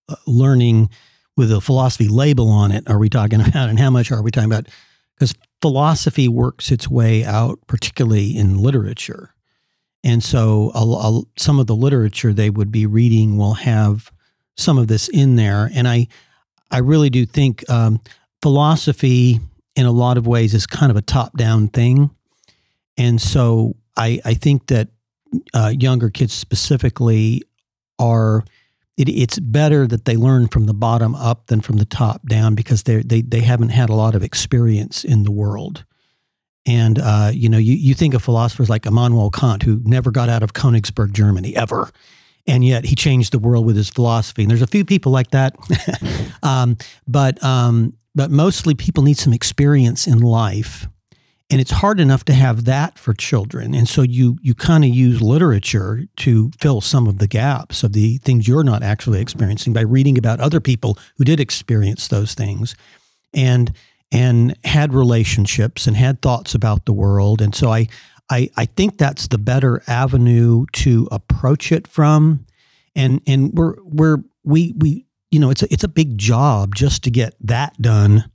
uh, 0.09 0.15
learning 0.27 0.91
with 1.37 1.53
a 1.53 1.61
philosophy 1.61 2.09
label 2.09 2.49
on 2.49 2.73
it 2.73 2.89
are 2.89 2.99
we 2.99 3.09
talking 3.09 3.41
about, 3.47 3.69
and 3.69 3.79
how 3.79 3.91
much 3.91 4.11
are 4.11 4.23
we 4.23 4.31
talking 4.31 4.51
about? 4.51 4.67
Because 5.15 5.35
philosophy 5.61 6.29
works 6.29 6.71
its 6.71 6.89
way 6.89 7.25
out, 7.25 7.59
particularly 7.67 8.37
in 8.37 8.59
literature. 8.59 9.35
And 10.03 10.25
so, 10.25 10.73
some 11.37 11.59
of 11.59 11.67
the 11.67 11.77
literature 11.77 12.33
they 12.33 12.49
would 12.49 12.73
be 12.73 12.87
reading 12.87 13.37
will 13.37 13.55
have 13.55 14.11
some 14.57 14.79
of 14.79 14.89
this 14.89 15.09
in 15.09 15.37
there. 15.37 15.71
And 15.75 15.87
I, 15.87 16.09
I 16.71 16.79
really 16.79 17.11
do 17.11 17.27
think 17.27 17.69
um, 17.69 18.01
philosophy 18.41 19.41
in 19.77 19.87
a 19.87 19.93
lot 19.93 20.17
of 20.17 20.27
ways 20.27 20.55
is 20.55 20.67
kind 20.67 20.91
of 20.91 20.97
a 20.97 21.03
top 21.03 21.37
down 21.37 21.69
thing. 21.69 22.11
And 22.97 23.21
so 23.21 23.77
I, 23.97 24.21
I 24.25 24.35
think 24.35 24.67
that 24.67 24.89
uh, 25.55 25.73
younger 25.79 26.11
kids 26.11 26.35
specifically 26.35 27.43
are, 27.99 28.45
it, 29.01 29.09
it's 29.09 29.39
better 29.39 29.87
that 29.87 30.05
they 30.05 30.17
learn 30.17 30.49
from 30.49 30.67
the 30.67 30.75
bottom 30.75 31.15
up 31.15 31.47
than 31.47 31.61
from 31.61 31.79
the 31.79 31.85
top 31.85 32.27
down 32.27 32.55
because 32.55 32.83
they 32.83 33.03
they, 33.03 33.23
they 33.23 33.41
haven't 33.41 33.71
had 33.71 33.89
a 33.89 33.95
lot 33.95 34.15
of 34.15 34.23
experience 34.23 35.05
in 35.05 35.23
the 35.23 35.31
world. 35.31 35.85
And, 36.67 36.99
uh, 36.99 37.31
you 37.33 37.49
know, 37.49 37.59
you, 37.59 37.75
you 37.75 37.95
think 37.95 38.13
of 38.13 38.23
philosophers 38.23 38.69
like 38.69 38.85
Immanuel 38.85 39.31
Kant, 39.31 39.63
who 39.63 39.81
never 39.85 40.11
got 40.11 40.29
out 40.29 40.43
of 40.43 40.53
Königsberg, 40.53 41.13
Germany, 41.13 41.57
ever. 41.57 41.91
And 42.47 42.63
yet 42.63 42.85
he 42.85 42.95
changed 42.95 43.33
the 43.33 43.39
world 43.39 43.65
with 43.65 43.77
his 43.77 43.89
philosophy. 43.89 44.43
And 44.43 44.51
there's 44.51 44.61
a 44.61 44.67
few 44.67 44.85
people 44.85 45.11
like 45.11 45.31
that. 45.31 45.57
um, 46.43 46.77
but 47.09 47.43
um, 47.43 47.95
but 48.15 48.31
mostly 48.31 48.75
people 48.75 49.03
need 49.03 49.17
some 49.17 49.33
experience 49.33 50.07
in 50.07 50.19
life 50.19 50.87
and 51.51 51.61
it's 51.61 51.73
hard 51.73 51.99
enough 51.99 52.25
to 52.27 52.33
have 52.33 52.65
that 52.67 52.99
for 52.99 53.13
children. 53.13 53.75
And 53.75 53.89
so 53.89 54.03
you 54.03 54.39
you 54.41 54.55
kind 54.55 54.85
of 54.85 54.91
use 54.91 55.21
literature 55.21 56.05
to 56.19 56.51
fill 56.59 56.81
some 56.81 57.07
of 57.07 57.19
the 57.19 57.27
gaps 57.27 57.83
of 57.83 57.93
the 57.93 58.19
things 58.19 58.47
you're 58.47 58.65
not 58.65 58.83
actually 58.83 59.21
experiencing 59.21 59.73
by 59.73 59.81
reading 59.81 60.17
about 60.17 60.41
other 60.41 60.61
people 60.61 60.97
who 61.17 61.25
did 61.25 61.41
experience 61.41 62.09
those 62.09 62.35
things 62.35 62.75
and 63.35 63.73
and 64.13 64.57
had 64.65 64.93
relationships 64.95 65.87
and 65.87 65.97
had 65.97 66.23
thoughts 66.23 66.55
about 66.55 66.85
the 66.85 66.93
world. 66.93 67.41
And 67.41 67.55
so 67.55 67.73
i 67.73 67.89
i, 68.31 68.49
I 68.57 68.65
think 68.65 68.97
that's 68.97 69.29
the 69.29 69.39
better 69.39 69.83
avenue 69.87 70.67
to 70.73 71.09
approach 71.11 71.73
it 71.73 71.89
from. 71.89 72.47
And 72.95 73.21
and 73.27 73.53
we're 73.53 73.75
we're 73.83 74.19
we 74.45 74.75
we 74.79 75.07
you 75.31 75.39
know, 75.39 75.51
it's 75.51 75.63
a, 75.63 75.73
it's 75.73 75.85
a 75.85 75.89
big 75.89 76.19
job 76.19 76.75
just 76.75 77.05
to 77.05 77.11
get 77.11 77.35
that 77.41 77.81
done 77.81 78.31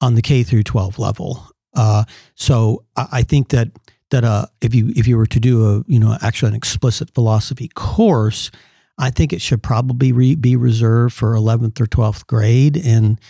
on 0.00 0.14
the 0.14 0.22
K 0.22 0.42
through 0.42 0.64
12 0.64 0.98
level. 0.98 1.50
Uh, 1.76 2.04
so 2.34 2.84
I, 2.96 3.08
I, 3.12 3.22
think 3.22 3.50
that 3.50 3.68
that 4.10 4.24
uh, 4.24 4.46
if 4.60 4.74
you 4.74 4.92
if 4.96 5.06
you 5.06 5.16
were 5.16 5.26
to 5.26 5.38
do 5.38 5.66
a 5.66 5.84
you 5.86 6.00
know 6.00 6.16
actually 6.22 6.48
an 6.48 6.54
explicit 6.54 7.10
philosophy 7.14 7.68
course, 7.68 8.50
I 8.98 9.10
think 9.10 9.32
it 9.32 9.42
should 9.42 9.62
probably 9.62 10.12
re, 10.12 10.34
be 10.34 10.56
reserved 10.56 11.14
for 11.14 11.34
11th 11.34 11.80
or 11.80 11.86
12th 11.86 12.26
grade, 12.26 12.76
and 12.76 13.20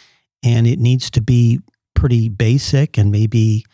and 0.43 0.67
it 0.67 0.79
needs 0.79 1.11
to 1.11 1.21
be 1.21 1.61
pretty 1.95 2.29
basic 2.29 2.99
and 2.99 3.11
maybe 3.11 3.65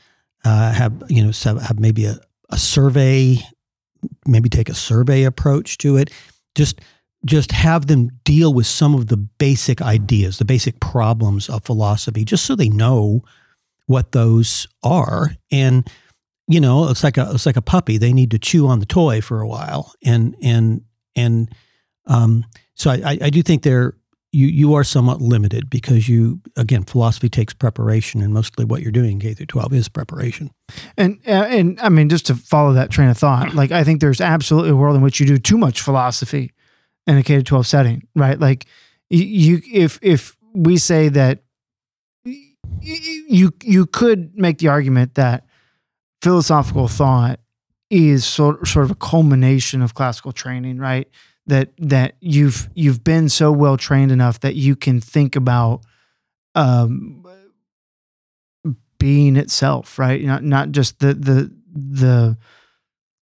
uh, 0.44 0.72
have 0.72 1.02
you 1.08 1.22
know 1.22 1.32
have 1.60 1.78
maybe 1.78 2.06
a, 2.06 2.18
a 2.50 2.56
survey, 2.56 3.36
maybe 4.26 4.48
take 4.48 4.68
a 4.68 4.74
survey 4.74 5.24
approach 5.24 5.78
to 5.78 5.96
it. 5.96 6.10
Just 6.54 6.80
just 7.24 7.52
have 7.52 7.86
them 7.86 8.10
deal 8.24 8.52
with 8.52 8.66
some 8.66 8.94
of 8.94 9.08
the 9.08 9.16
basic 9.16 9.80
ideas, 9.80 10.38
the 10.38 10.44
basic 10.44 10.80
problems 10.80 11.48
of 11.48 11.64
philosophy, 11.64 12.24
just 12.24 12.44
so 12.44 12.56
they 12.56 12.68
know 12.68 13.22
what 13.92 14.12
those 14.12 14.66
are. 14.82 15.36
And 15.52 15.88
you 16.48 16.60
know, 16.60 16.88
it's 16.88 17.04
like 17.04 17.16
a 17.16 17.30
it's 17.32 17.46
like 17.46 17.56
a 17.56 17.62
puppy; 17.62 17.98
they 17.98 18.12
need 18.12 18.30
to 18.32 18.38
chew 18.38 18.66
on 18.66 18.80
the 18.80 18.86
toy 18.86 19.20
for 19.20 19.40
a 19.40 19.46
while. 19.46 19.92
And 20.04 20.34
and 20.42 20.82
and 21.14 21.54
um, 22.06 22.44
so 22.74 22.90
I, 22.90 23.18
I 23.22 23.30
do 23.30 23.42
think 23.42 23.62
they're 23.62 23.94
you 24.32 24.48
you 24.48 24.74
are 24.74 24.82
somewhat 24.82 25.20
limited 25.20 25.70
because 25.70 26.08
you 26.08 26.40
again 26.56 26.82
philosophy 26.82 27.28
takes 27.28 27.54
preparation, 27.54 28.22
and 28.22 28.34
mostly 28.34 28.64
what 28.64 28.82
you're 28.82 28.90
doing 28.90 29.20
K 29.20 29.34
through 29.34 29.46
twelve 29.46 29.72
is 29.72 29.88
preparation. 29.88 30.50
And 30.96 31.20
uh, 31.28 31.46
and 31.48 31.78
I 31.80 31.88
mean, 31.88 32.08
just 32.08 32.26
to 32.26 32.34
follow 32.34 32.72
that 32.72 32.90
train 32.90 33.08
of 33.08 33.18
thought, 33.18 33.54
like 33.60 33.70
I 33.70 33.84
think 33.84 34.00
there's 34.00 34.20
absolutely 34.20 34.70
a 34.70 34.76
world 34.76 34.96
in 34.96 35.02
which 35.02 35.20
you 35.20 35.26
do 35.26 35.38
too 35.38 35.58
much 35.58 35.80
philosophy 35.80 36.52
in 37.06 37.16
a 37.18 37.22
K 37.22 37.36
to 37.36 37.42
12 37.42 37.66
setting, 37.66 38.08
right? 38.14 38.38
Like 38.38 38.66
you, 39.10 39.60
if, 39.70 39.98
if 40.02 40.36
we 40.54 40.76
say 40.76 41.08
that 41.10 41.42
you, 42.80 43.52
you 43.62 43.86
could 43.86 44.36
make 44.36 44.58
the 44.58 44.68
argument 44.68 45.14
that 45.14 45.46
philosophical 46.20 46.88
thought 46.88 47.40
is 47.90 48.24
sort, 48.24 48.66
sort 48.66 48.84
of 48.84 48.90
a 48.90 48.96
culmination 48.96 49.82
of 49.82 49.94
classical 49.94 50.32
training, 50.32 50.78
right? 50.78 51.08
That, 51.46 51.70
that 51.78 52.14
you've, 52.20 52.68
you've 52.74 53.02
been 53.02 53.28
so 53.28 53.50
well 53.50 53.76
trained 53.76 54.12
enough 54.12 54.40
that 54.40 54.54
you 54.54 54.76
can 54.76 55.00
think 55.00 55.34
about, 55.36 55.82
um, 56.54 57.26
being 58.98 59.36
itself, 59.36 59.98
right? 59.98 60.22
Not, 60.22 60.44
not 60.44 60.70
just 60.70 61.00
the, 61.00 61.14
the, 61.14 61.52
the, 61.74 62.36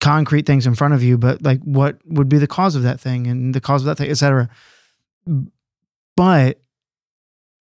concrete 0.00 0.46
things 0.46 0.66
in 0.66 0.74
front 0.74 0.94
of 0.94 1.02
you, 1.02 1.18
but 1.18 1.42
like 1.42 1.60
what 1.60 1.98
would 2.06 2.28
be 2.28 2.38
the 2.38 2.46
cause 2.46 2.74
of 2.74 2.82
that 2.82 2.98
thing 2.98 3.26
and 3.26 3.54
the 3.54 3.60
cause 3.60 3.82
of 3.82 3.86
that 3.86 3.98
thing, 3.98 4.10
etc. 4.10 4.48
But 6.16 6.60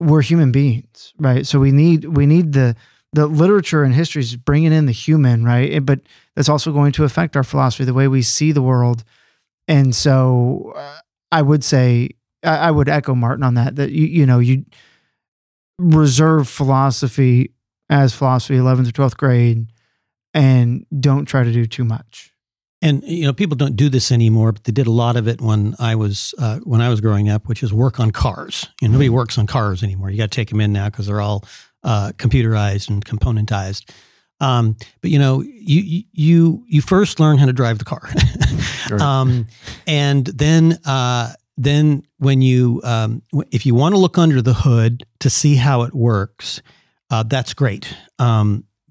we're 0.02 0.22
human 0.22 0.52
beings, 0.52 1.14
right? 1.20 1.46
So 1.46 1.60
we 1.60 1.72
need 1.72 2.06
we 2.06 2.26
need 2.26 2.54
the 2.54 2.76
the 3.14 3.28
literature 3.28 3.84
and 3.84 3.94
history 3.94 4.22
is 4.22 4.36
bringing 4.36 4.74
in 4.74 4.88
the 4.88 4.92
human, 4.92 5.44
right? 5.44 5.86
But 5.86 6.02
that's 6.36 6.50
also 6.50 6.72
going 6.72 6.92
to 6.94 7.04
affect 7.04 7.36
our 7.36 7.44
philosophy, 7.44 7.84
the 7.84 7.94
way 7.94 8.08
we 8.08 8.22
see 8.22 8.52
the 8.52 8.62
world. 8.62 9.04
And 9.68 9.96
so 9.96 10.74
uh, 10.76 11.00
I 11.32 11.44
would 11.44 11.64
say 11.64 12.10
I, 12.44 12.58
I 12.58 12.72
would 12.72 12.90
echo 12.90 13.14
Martin 13.14 13.44
on 13.44 13.54
that. 13.56 13.76
That 13.76 13.92
you 13.92 14.08
you 14.08 14.26
know 14.26 14.40
you 14.40 14.66
reserve 15.78 16.50
philosophy 16.50 17.52
as 17.90 18.14
philosophy 18.14 18.56
11th 18.56 18.90
or 18.90 18.92
12th 18.92 19.18
grade 19.18 19.68
and 20.34 20.86
don't 21.00 21.26
try 21.26 21.44
to 21.44 21.52
do 21.52 21.66
too 21.66 21.84
much. 21.84 22.31
And 22.82 23.04
you 23.04 23.26
know 23.26 23.34
people 23.34 23.56
don't 23.56 23.76
do 23.76 23.90
this 23.90 24.12
anymore, 24.12 24.52
but 24.52 24.64
they 24.64 24.72
did 24.72 24.88
a 24.88 24.92
lot 24.92 25.16
of 25.16 25.28
it 25.28 25.42
when 25.42 25.76
I 25.80 25.96
was 25.96 26.34
uh, 26.40 26.60
when 26.60 26.82
I 26.82 26.90
was 26.90 27.02
growing 27.02 27.30
up, 27.30 27.48
which 27.48 27.64
is 27.64 27.72
work 27.74 28.00
on 28.00 28.12
cars. 28.12 28.68
You 28.82 28.88
know, 28.88 28.94
nobody 28.94 29.10
works 29.10 29.38
on 29.38 29.48
cars 29.48 29.84
anymore. 29.84 30.10
You 30.10 30.18
got 30.18 30.32
to 30.32 30.36
take 30.36 30.50
them 30.50 30.62
in 30.62 30.74
now 30.74 30.90
because 30.90 31.08
they're 31.08 31.22
all 31.22 31.46
uh, 31.84 32.12
computerized 32.18 32.90
and 32.90 33.04
componentized. 33.06 33.90
Um, 34.40 34.76
but 35.02 35.12
you 35.12 35.20
know, 35.20 35.42
you 35.42 36.04
you 36.12 36.64
you 36.68 36.82
first 36.82 37.20
learn 37.20 37.38
how 37.38 37.46
to 37.46 37.54
drive 37.54 37.78
the 37.78 37.86
car, 37.86 38.10
Right. 38.90 39.00
um, 39.02 39.48
and 39.86 40.26
then 40.26 40.80
uh, 40.86 41.34
then 41.58 42.02
when 42.18 42.42
you 42.42 42.82
um, 42.84 43.22
if 43.52 43.66
you 43.68 43.76
want 43.76 43.94
to 43.94 44.00
look 44.00 44.18
under 44.18 44.42
the 44.42 44.54
hood 44.56 45.06
to 45.20 45.30
see 45.30 45.56
how 45.56 45.84
it 45.84 45.94
works, 45.94 46.62
uh, 47.12 47.22
that's 47.22 47.54
great. 47.54 47.96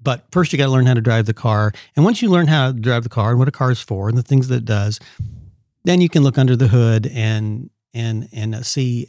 But 0.03 0.25
first, 0.31 0.51
you 0.51 0.57
got 0.57 0.65
to 0.65 0.71
learn 0.71 0.85
how 0.85 0.93
to 0.95 1.01
drive 1.01 1.25
the 1.25 1.33
car, 1.33 1.71
and 1.95 2.03
once 2.05 2.21
you 2.21 2.29
learn 2.29 2.47
how 2.47 2.71
to 2.71 2.79
drive 2.79 3.03
the 3.03 3.09
car 3.09 3.31
and 3.31 3.39
what 3.39 3.47
a 3.47 3.51
car 3.51 3.71
is 3.71 3.81
for 3.81 4.09
and 4.09 4.17
the 4.17 4.23
things 4.23 4.47
that 4.47 4.55
it 4.57 4.65
does, 4.65 4.99
then 5.83 6.01
you 6.01 6.09
can 6.09 6.23
look 6.23 6.37
under 6.37 6.55
the 6.55 6.67
hood 6.67 7.07
and 7.07 7.69
and 7.93 8.27
and 8.33 8.55
uh, 8.55 8.63
see 8.63 9.07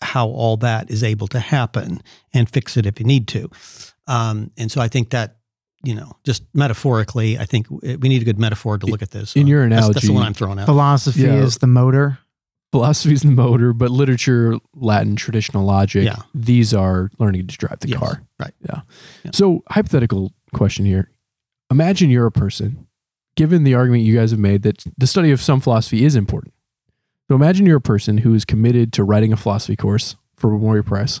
how 0.00 0.28
all 0.28 0.56
that 0.58 0.90
is 0.90 1.02
able 1.02 1.26
to 1.28 1.40
happen 1.40 2.00
and 2.32 2.48
fix 2.48 2.76
it 2.76 2.86
if 2.86 3.00
you 3.00 3.06
need 3.06 3.26
to. 3.28 3.50
Um, 4.06 4.52
and 4.56 4.70
so 4.70 4.80
I 4.80 4.88
think 4.88 5.10
that 5.10 5.36
you 5.84 5.94
know, 5.94 6.12
just 6.24 6.42
metaphorically, 6.54 7.38
I 7.38 7.44
think 7.44 7.68
we 7.70 7.96
need 8.08 8.20
a 8.20 8.24
good 8.24 8.38
metaphor 8.38 8.78
to 8.78 8.86
look 8.86 9.00
at 9.00 9.12
this. 9.12 9.36
In 9.36 9.46
your 9.46 9.68
That's- 9.68 9.88
that's, 9.94 10.06
the 10.06 10.12
one 10.12 10.24
I'm 10.24 10.34
throwing 10.34 10.58
out. 10.58 10.66
Philosophy 10.66 11.22
Yeah. 11.22 11.34
is 11.34 11.58
the 11.58 11.68
motor. 11.68 12.18
Philosophy 12.72 13.14
is 13.14 13.22
the 13.22 13.30
motor, 13.30 13.72
but 13.72 13.90
literature, 13.90 14.56
Latin, 14.74 15.16
traditional 15.16 15.64
logic, 15.64 16.04
Yeah. 16.04 16.16
these 16.34 16.74
are 16.74 17.10
learning 17.18 17.46
to 17.46 17.56
drive 17.56 17.80
the 17.80 17.88
Yes, 17.88 17.98
car. 17.98 18.22
right. 18.38 18.52
Yeah. 18.68 18.80
Yeah. 19.24 19.30
So, 19.32 19.62
hypothetical 19.70 20.32
question 20.52 20.84
here. 20.84 21.10
Imagine 21.70 22.10
you're 22.10 22.26
a 22.26 22.32
person, 22.32 22.86
given 23.36 23.64
the 23.64 23.74
argument 23.74 24.02
you 24.04 24.14
guys 24.14 24.32
have 24.32 24.40
made 24.40 24.62
that 24.62 24.84
the 24.98 25.06
study 25.06 25.30
of 25.30 25.40
some 25.40 25.60
philosophy 25.60 26.04
is 26.04 26.14
important. 26.14 26.52
So, 27.28 27.34
imagine 27.36 27.64
you're 27.64 27.78
a 27.78 27.80
person 27.80 28.18
who 28.18 28.34
is 28.34 28.44
committed 28.44 28.92
to 28.94 29.04
writing 29.04 29.32
a 29.32 29.36
philosophy 29.36 29.76
course 29.76 30.16
for 30.36 30.50
Memoria 30.50 30.82
Press 30.82 31.20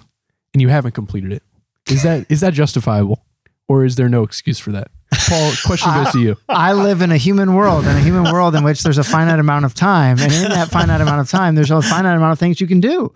and 0.52 0.60
you 0.60 0.68
haven't 0.68 0.92
completed 0.92 1.32
it. 1.32 1.42
Is 1.90 2.02
that 2.02 2.26
is 2.30 2.40
that 2.40 2.52
justifiable? 2.52 3.24
Or 3.68 3.84
is 3.84 3.96
there 3.96 4.08
no 4.10 4.22
excuse 4.22 4.58
for 4.58 4.72
that? 4.72 4.90
Paul, 5.10 5.52
question 5.64 5.92
goes 5.94 6.12
to 6.12 6.20
you. 6.20 6.36
I 6.48 6.72
live 6.72 7.02
in 7.02 7.10
a 7.12 7.16
human 7.16 7.54
world, 7.54 7.84
in 7.86 7.96
a 7.96 8.00
human 8.00 8.32
world 8.32 8.54
in 8.54 8.62
which 8.64 8.82
there's 8.82 8.98
a 8.98 9.04
finite 9.04 9.38
amount 9.38 9.64
of 9.64 9.74
time, 9.74 10.18
and 10.18 10.32
in 10.32 10.42
that 10.50 10.68
finite 10.68 11.00
amount 11.00 11.20
of 11.20 11.30
time, 11.30 11.54
there's 11.54 11.70
a 11.70 11.80
finite 11.82 12.16
amount 12.16 12.32
of 12.32 12.38
things 12.38 12.60
you 12.60 12.66
can 12.66 12.80
do. 12.80 13.12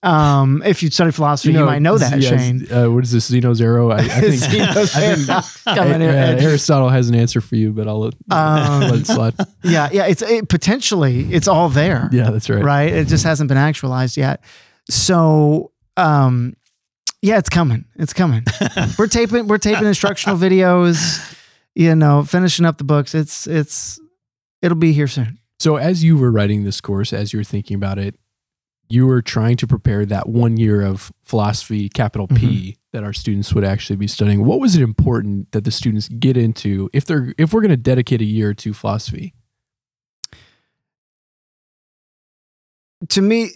Um, 0.00 0.62
if 0.64 0.80
you 0.82 0.90
study 0.90 1.10
philosophy, 1.10 1.52
you, 1.52 1.64
might 1.64 1.82
know 1.82 1.98
that, 1.98 2.20
yeah, 2.20 2.36
Shane. 2.36 2.72
Uh, 2.72 2.88
what 2.88 3.02
is 3.02 3.10
this? 3.10 3.26
Zeno's 3.26 3.60
arrow? 3.60 3.90
I, 3.90 3.96
I 3.98 4.08
think, 4.20 4.34
Zeno's 4.34 4.94
I 4.94 5.14
think. 5.16 5.28
Uh. 5.66 6.36
Aristotle 6.40 6.88
has 6.88 7.08
an 7.08 7.16
answer 7.16 7.40
for 7.40 7.56
you, 7.56 7.72
but 7.72 7.88
I'll 7.88 8.00
let, 8.00 8.14
Um, 8.30 8.80
let 8.82 8.94
it 8.94 9.06
slide. 9.06 9.34
yeah, 9.64 9.88
yeah. 9.92 10.06
It's 10.06 10.22
it, 10.22 10.48
potentially 10.48 11.32
it's 11.32 11.48
all 11.48 11.68
there. 11.68 12.08
Yeah, 12.12 12.30
that's 12.30 12.48
right. 12.48 12.62
right? 12.62 12.92
It 12.92 13.08
just 13.08 13.24
hasn't 13.24 13.48
been 13.48 13.58
actualized 13.58 14.16
yet. 14.16 14.40
So, 14.88 15.72
um, 15.96 16.54
yeah, 17.22 17.38
it's 17.38 17.48
coming. 17.48 17.84
It's 17.96 18.12
coming. 18.12 18.44
we're 18.98 19.06
taping. 19.08 19.46
We're 19.48 19.58
taping 19.58 19.86
instructional 19.86 20.36
videos. 20.38 21.34
You 21.74 21.94
know, 21.94 22.24
finishing 22.24 22.66
up 22.66 22.78
the 22.78 22.84
books. 22.84 23.14
It's 23.14 23.46
it's 23.46 24.00
it'll 24.62 24.76
be 24.78 24.92
here 24.92 25.06
soon. 25.06 25.38
So, 25.60 25.76
as 25.76 26.02
you 26.04 26.16
were 26.16 26.30
writing 26.30 26.64
this 26.64 26.80
course, 26.80 27.12
as 27.12 27.32
you 27.32 27.38
were 27.40 27.44
thinking 27.44 27.74
about 27.74 27.98
it, 27.98 28.14
you 28.88 29.06
were 29.06 29.22
trying 29.22 29.56
to 29.58 29.66
prepare 29.66 30.06
that 30.06 30.28
one 30.28 30.56
year 30.56 30.82
of 30.82 31.12
philosophy, 31.24 31.88
capital 31.88 32.26
P, 32.28 32.34
Mm-hmm. 32.34 32.70
that 32.92 33.04
our 33.04 33.12
students 33.12 33.52
would 33.52 33.64
actually 33.64 33.96
be 33.96 34.06
studying. 34.06 34.44
What 34.44 34.60
was 34.60 34.74
it 34.76 34.82
important 34.82 35.52
that 35.52 35.64
the 35.64 35.70
students 35.70 36.08
get 36.08 36.36
into 36.36 36.88
if 36.92 37.04
they're 37.04 37.34
if 37.38 37.52
we're 37.52 37.60
going 37.60 37.70
to 37.70 37.76
dedicate 37.76 38.20
a 38.20 38.24
year 38.24 38.54
to 38.54 38.72
philosophy? 38.72 39.34
To 43.10 43.22
me, 43.22 43.50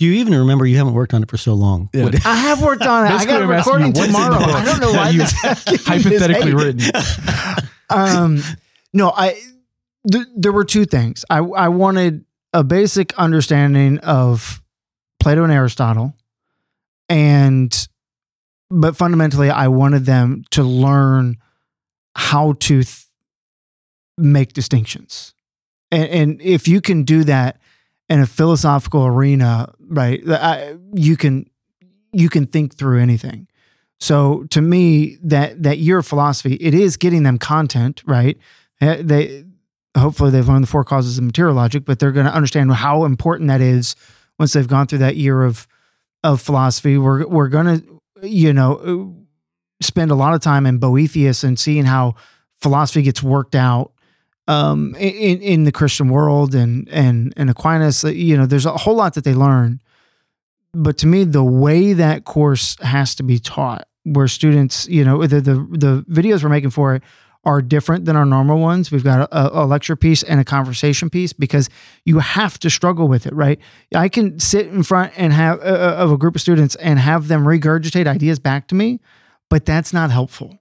Do 0.00 0.06
you 0.06 0.14
even 0.14 0.34
remember 0.34 0.64
you 0.64 0.78
haven't 0.78 0.94
worked 0.94 1.12
on 1.12 1.22
it 1.22 1.28
for 1.28 1.36
so 1.36 1.52
long? 1.52 1.90
Yeah. 1.92 2.08
I 2.24 2.34
have 2.34 2.62
worked 2.62 2.80
on 2.80 3.04
it. 3.04 3.10
I 3.10 3.26
got 3.26 3.42
a 3.42 3.44
I'm 3.44 3.50
asking 3.50 3.80
you, 3.80 3.86
recording 3.86 3.86
what's 3.88 4.06
in 4.06 4.12
the 4.12 4.18
tomorrow. 4.18 4.44
I 4.50 4.64
don't 4.64 4.80
know 4.80 4.92
that 4.92 4.98
why 4.98 5.10
you 5.10 5.18
this 5.18 5.84
hypothetically 5.86 6.54
written. 6.54 6.90
um, 7.90 8.42
no, 8.94 9.12
I 9.14 9.38
th- 10.10 10.26
there 10.34 10.52
were 10.52 10.64
two 10.64 10.86
things. 10.86 11.26
I 11.28 11.40
I 11.40 11.68
wanted 11.68 12.24
a 12.54 12.64
basic 12.64 13.12
understanding 13.18 13.98
of 13.98 14.62
Plato 15.20 15.44
and 15.44 15.52
Aristotle, 15.52 16.14
and 17.10 17.86
but 18.70 18.96
fundamentally, 18.96 19.50
I 19.50 19.68
wanted 19.68 20.06
them 20.06 20.44
to 20.52 20.62
learn 20.62 21.36
how 22.16 22.54
to 22.54 22.84
th- 22.84 23.04
make 24.16 24.54
distinctions, 24.54 25.34
and, 25.90 26.08
and 26.08 26.40
if 26.40 26.66
you 26.68 26.80
can 26.80 27.02
do 27.02 27.22
that 27.24 27.60
in 28.10 28.20
a 28.20 28.26
philosophical 28.26 29.06
arena, 29.06 29.72
right, 29.88 30.20
I, 30.28 30.76
you 30.92 31.16
can 31.16 31.48
you 32.12 32.28
can 32.28 32.44
think 32.46 32.74
through 32.76 33.00
anything. 33.00 33.46
So 34.00 34.44
to 34.50 34.60
me, 34.60 35.16
that 35.22 35.62
that 35.62 35.78
year 35.78 35.98
of 35.98 36.06
philosophy, 36.06 36.54
it 36.60 36.74
is 36.74 36.96
getting 36.96 37.22
them 37.22 37.38
content, 37.38 38.02
right? 38.04 38.36
Eh, 38.80 39.02
They 39.02 39.44
hopefully 39.96 40.30
they've 40.30 40.46
learned 40.48 40.64
the 40.64 40.68
four 40.68 40.84
causes 40.84 41.18
of 41.18 41.24
material 41.24 41.54
logic, 41.54 41.84
but 41.84 41.98
they're 42.00 42.12
going 42.12 42.26
to 42.26 42.34
understand 42.34 42.72
how 42.72 43.04
important 43.04 43.48
that 43.48 43.60
is 43.60 43.94
once 44.38 44.52
they've 44.52 44.68
gone 44.68 44.86
through 44.88 44.98
that 44.98 45.16
year 45.16 45.44
of 45.44 45.68
of 46.24 46.40
philosophy. 46.42 46.98
We're 46.98 47.26
we're 47.28 47.48
going 47.48 47.80
to 47.80 48.26
you 48.26 48.52
know 48.52 49.14
spend 49.80 50.10
a 50.10 50.14
lot 50.16 50.34
of 50.34 50.40
time 50.40 50.66
in 50.66 50.78
Boethius 50.78 51.44
and 51.44 51.58
seeing 51.58 51.84
how 51.84 52.16
philosophy 52.60 53.02
gets 53.02 53.22
worked 53.22 53.54
out 53.54 53.92
um, 54.48 54.94
in 54.96 55.40
in 55.40 55.64
the 55.64 55.72
Christian 55.72 56.08
world 56.08 56.54
and 56.54 56.88
and 56.88 57.32
and 57.36 57.50
Aquinas. 57.50 58.04
You 58.04 58.36
know, 58.36 58.46
there's 58.46 58.66
a 58.66 58.76
whole 58.76 58.96
lot 58.96 59.14
that 59.14 59.24
they 59.24 59.34
learn. 59.34 59.80
But 60.72 60.98
to 60.98 61.06
me 61.06 61.24
the 61.24 61.44
way 61.44 61.92
that 61.94 62.24
course 62.24 62.76
has 62.80 63.14
to 63.16 63.22
be 63.22 63.38
taught 63.38 63.88
where 64.04 64.28
students 64.28 64.88
you 64.88 65.04
know 65.04 65.26
the 65.26 65.40
the, 65.40 65.54
the 65.54 66.04
videos 66.08 66.42
we're 66.42 66.48
making 66.48 66.70
for 66.70 66.94
it 66.94 67.02
are 67.44 67.62
different 67.62 68.04
than 68.04 68.16
our 68.16 68.26
normal 68.26 68.58
ones. 68.58 68.90
We've 68.90 69.02
got 69.02 69.28
a, 69.32 69.62
a 69.62 69.64
lecture 69.64 69.96
piece 69.96 70.22
and 70.22 70.38
a 70.38 70.44
conversation 70.44 71.08
piece 71.08 71.32
because 71.32 71.70
you 72.04 72.18
have 72.18 72.58
to 72.58 72.68
struggle 72.68 73.08
with 73.08 73.26
it 73.26 73.34
right? 73.34 73.58
I 73.94 74.08
can 74.08 74.38
sit 74.38 74.66
in 74.66 74.82
front 74.82 75.14
and 75.16 75.32
have 75.32 75.58
uh, 75.60 75.96
of 75.98 76.12
a 76.12 76.18
group 76.18 76.34
of 76.34 76.40
students 76.42 76.74
and 76.76 76.98
have 76.98 77.28
them 77.28 77.44
regurgitate 77.44 78.06
ideas 78.06 78.38
back 78.38 78.68
to 78.68 78.74
me 78.74 79.00
but 79.50 79.66
that's 79.66 79.92
not 79.92 80.10
helpful 80.10 80.59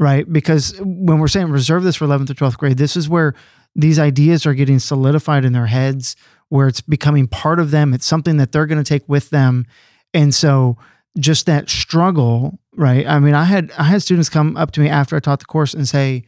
right 0.00 0.30
because 0.32 0.74
when 0.80 1.20
we're 1.20 1.28
saying 1.28 1.48
reserve 1.50 1.84
this 1.84 1.94
for 1.94 2.06
11th 2.06 2.30
or 2.30 2.34
12th 2.34 2.56
grade 2.56 2.78
this 2.78 2.96
is 2.96 3.08
where 3.08 3.34
these 3.76 4.00
ideas 4.00 4.46
are 4.46 4.54
getting 4.54 4.80
solidified 4.80 5.44
in 5.44 5.52
their 5.52 5.66
heads 5.66 6.16
where 6.50 6.66
it's 6.66 6.80
becoming 6.80 7.26
part 7.26 7.58
of 7.58 7.70
them. 7.70 7.94
It's 7.94 8.06
something 8.06 8.36
that 8.36 8.52
they're 8.52 8.66
going 8.66 8.82
to 8.82 8.88
take 8.88 9.08
with 9.08 9.30
them. 9.30 9.66
And 10.12 10.34
so 10.34 10.76
just 11.18 11.46
that 11.46 11.70
struggle, 11.70 12.58
right? 12.74 13.06
I 13.06 13.18
mean, 13.18 13.34
I 13.34 13.44
had 13.44 13.72
I 13.78 13.84
had 13.84 14.02
students 14.02 14.28
come 14.28 14.56
up 14.56 14.72
to 14.72 14.80
me 14.80 14.88
after 14.88 15.16
I 15.16 15.20
taught 15.20 15.38
the 15.38 15.44
course 15.46 15.74
and 15.74 15.88
say, 15.88 16.24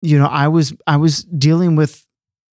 you 0.00 0.18
know, 0.18 0.26
I 0.26 0.48
was 0.48 0.72
I 0.86 0.96
was 0.96 1.24
dealing 1.24 1.76
with, 1.76 2.06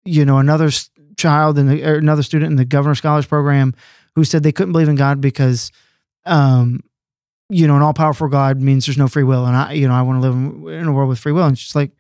you 0.04 0.24
know, 0.24 0.38
another 0.38 0.70
child 1.16 1.58
and 1.58 1.70
another 1.70 2.22
student 2.22 2.52
in 2.52 2.56
the 2.56 2.64
Governor 2.64 2.94
Scholars 2.94 3.26
Program 3.26 3.74
who 4.14 4.24
said 4.24 4.42
they 4.42 4.52
couldn't 4.52 4.72
believe 4.72 4.88
in 4.88 4.96
God 4.96 5.20
because, 5.20 5.70
um, 6.26 6.80
you 7.48 7.66
know, 7.66 7.76
an 7.76 7.82
all 7.82 7.94
powerful 7.94 8.28
God 8.28 8.60
means 8.60 8.86
there's 8.86 8.98
no 8.98 9.08
free 9.08 9.24
will, 9.24 9.46
and 9.46 9.56
I, 9.56 9.72
you 9.72 9.88
know, 9.88 9.94
I 9.94 10.02
want 10.02 10.22
to 10.22 10.28
live 10.28 10.72
in, 10.80 10.86
a 10.86 10.92
world 10.92 11.08
with 11.08 11.18
free 11.18 11.32
will. 11.32 11.46
And 11.46 11.58
she's 11.58 11.74
like, 11.74 11.92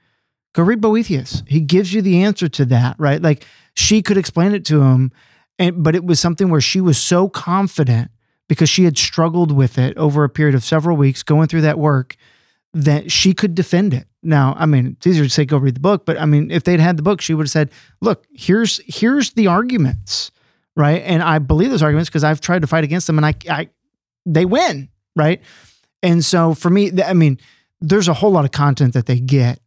go 0.54 0.62
read 0.62 0.80
Boethius. 0.80 1.42
He 1.46 1.60
gives 1.60 1.92
you 1.92 2.02
the 2.02 2.22
answer 2.22 2.48
to 2.48 2.64
that, 2.66 2.96
right? 2.98 3.20
Like 3.22 3.46
she 3.74 4.02
could 4.02 4.18
explain 4.18 4.52
it 4.52 4.64
to 4.66 4.82
him, 4.82 5.12
and 5.58 5.82
but 5.82 5.94
it 5.94 6.04
was 6.04 6.20
something 6.20 6.50
where 6.50 6.60
she 6.60 6.80
was 6.80 6.98
so 6.98 7.28
confident 7.28 8.10
because 8.48 8.68
she 8.68 8.84
had 8.84 8.98
struggled 8.98 9.52
with 9.52 9.78
it 9.78 9.96
over 9.96 10.24
a 10.24 10.28
period 10.28 10.54
of 10.54 10.64
several 10.64 10.96
weeks 10.96 11.22
going 11.22 11.48
through 11.48 11.60
that 11.62 11.78
work 11.78 12.16
that 12.72 13.10
she 13.10 13.34
could 13.34 13.54
defend 13.54 13.94
it. 13.94 14.06
Now, 14.22 14.54
I 14.58 14.66
mean, 14.66 14.96
it's 14.96 15.06
easier 15.06 15.24
to 15.24 15.30
say 15.30 15.44
go 15.44 15.58
read 15.58 15.76
the 15.76 15.80
book, 15.80 16.04
but 16.04 16.18
I 16.18 16.26
mean, 16.26 16.50
if 16.50 16.64
they'd 16.64 16.80
had 16.80 16.96
the 16.96 17.02
book, 17.02 17.20
she 17.20 17.34
would 17.34 17.44
have 17.44 17.50
said, 17.50 17.70
"Look, 18.00 18.26
here's 18.32 18.80
here's 18.86 19.32
the 19.32 19.46
arguments." 19.46 20.30
Right? 20.76 21.02
And 21.04 21.24
I 21.24 21.40
believe 21.40 21.70
those 21.70 21.82
arguments 21.82 22.08
because 22.08 22.22
I've 22.22 22.40
tried 22.40 22.60
to 22.60 22.68
fight 22.68 22.84
against 22.84 23.08
them 23.08 23.18
and 23.18 23.26
I 23.26 23.34
I 23.50 23.68
they 24.26 24.44
win, 24.44 24.88
right? 25.18 25.42
And 26.02 26.24
so 26.24 26.54
for 26.54 26.70
me, 26.70 26.92
I 27.02 27.12
mean, 27.12 27.38
there's 27.80 28.08
a 28.08 28.14
whole 28.14 28.30
lot 28.30 28.44
of 28.44 28.52
content 28.52 28.94
that 28.94 29.06
they 29.06 29.20
get 29.20 29.60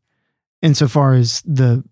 insofar 0.62 1.14
as 1.14 1.42
the 1.46 1.84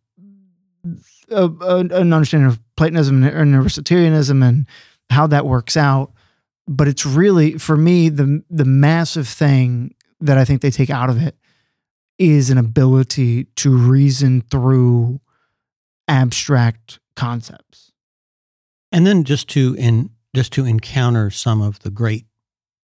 uh, 1.32 1.50
an 1.60 2.14
understanding 2.14 2.48
of 2.48 2.60
Platonism 2.76 3.24
and 3.24 3.56
Aristotelianism 3.56 4.42
and 4.42 4.66
how 5.10 5.28
that 5.28 5.46
works 5.46 5.78
out. 5.78 6.14
But 6.68 6.88
it's 6.88 7.06
really 7.06 7.58
for 7.58 7.78
me 7.78 8.10
the 8.10 8.44
the 8.50 8.66
massive 8.66 9.28
thing 9.28 9.94
that 10.22 10.38
I 10.38 10.46
think 10.46 10.62
they 10.62 10.72
take 10.72 10.90
out 10.90 11.10
of 11.10 11.22
it 11.22 11.36
is 12.18 12.50
an 12.50 12.58
ability 12.58 13.46
to 13.56 13.78
reason 13.78 14.42
through 14.42 15.22
abstract 16.08 17.00
concepts. 17.16 17.92
and 18.92 19.06
then 19.06 19.24
just 19.24 19.48
to 19.50 19.76
in 19.78 20.10
just 20.36 20.52
to 20.54 20.66
encounter 20.66 21.30
some 21.30 21.62
of 21.62 21.80
the 21.80 21.90
great 21.90 22.26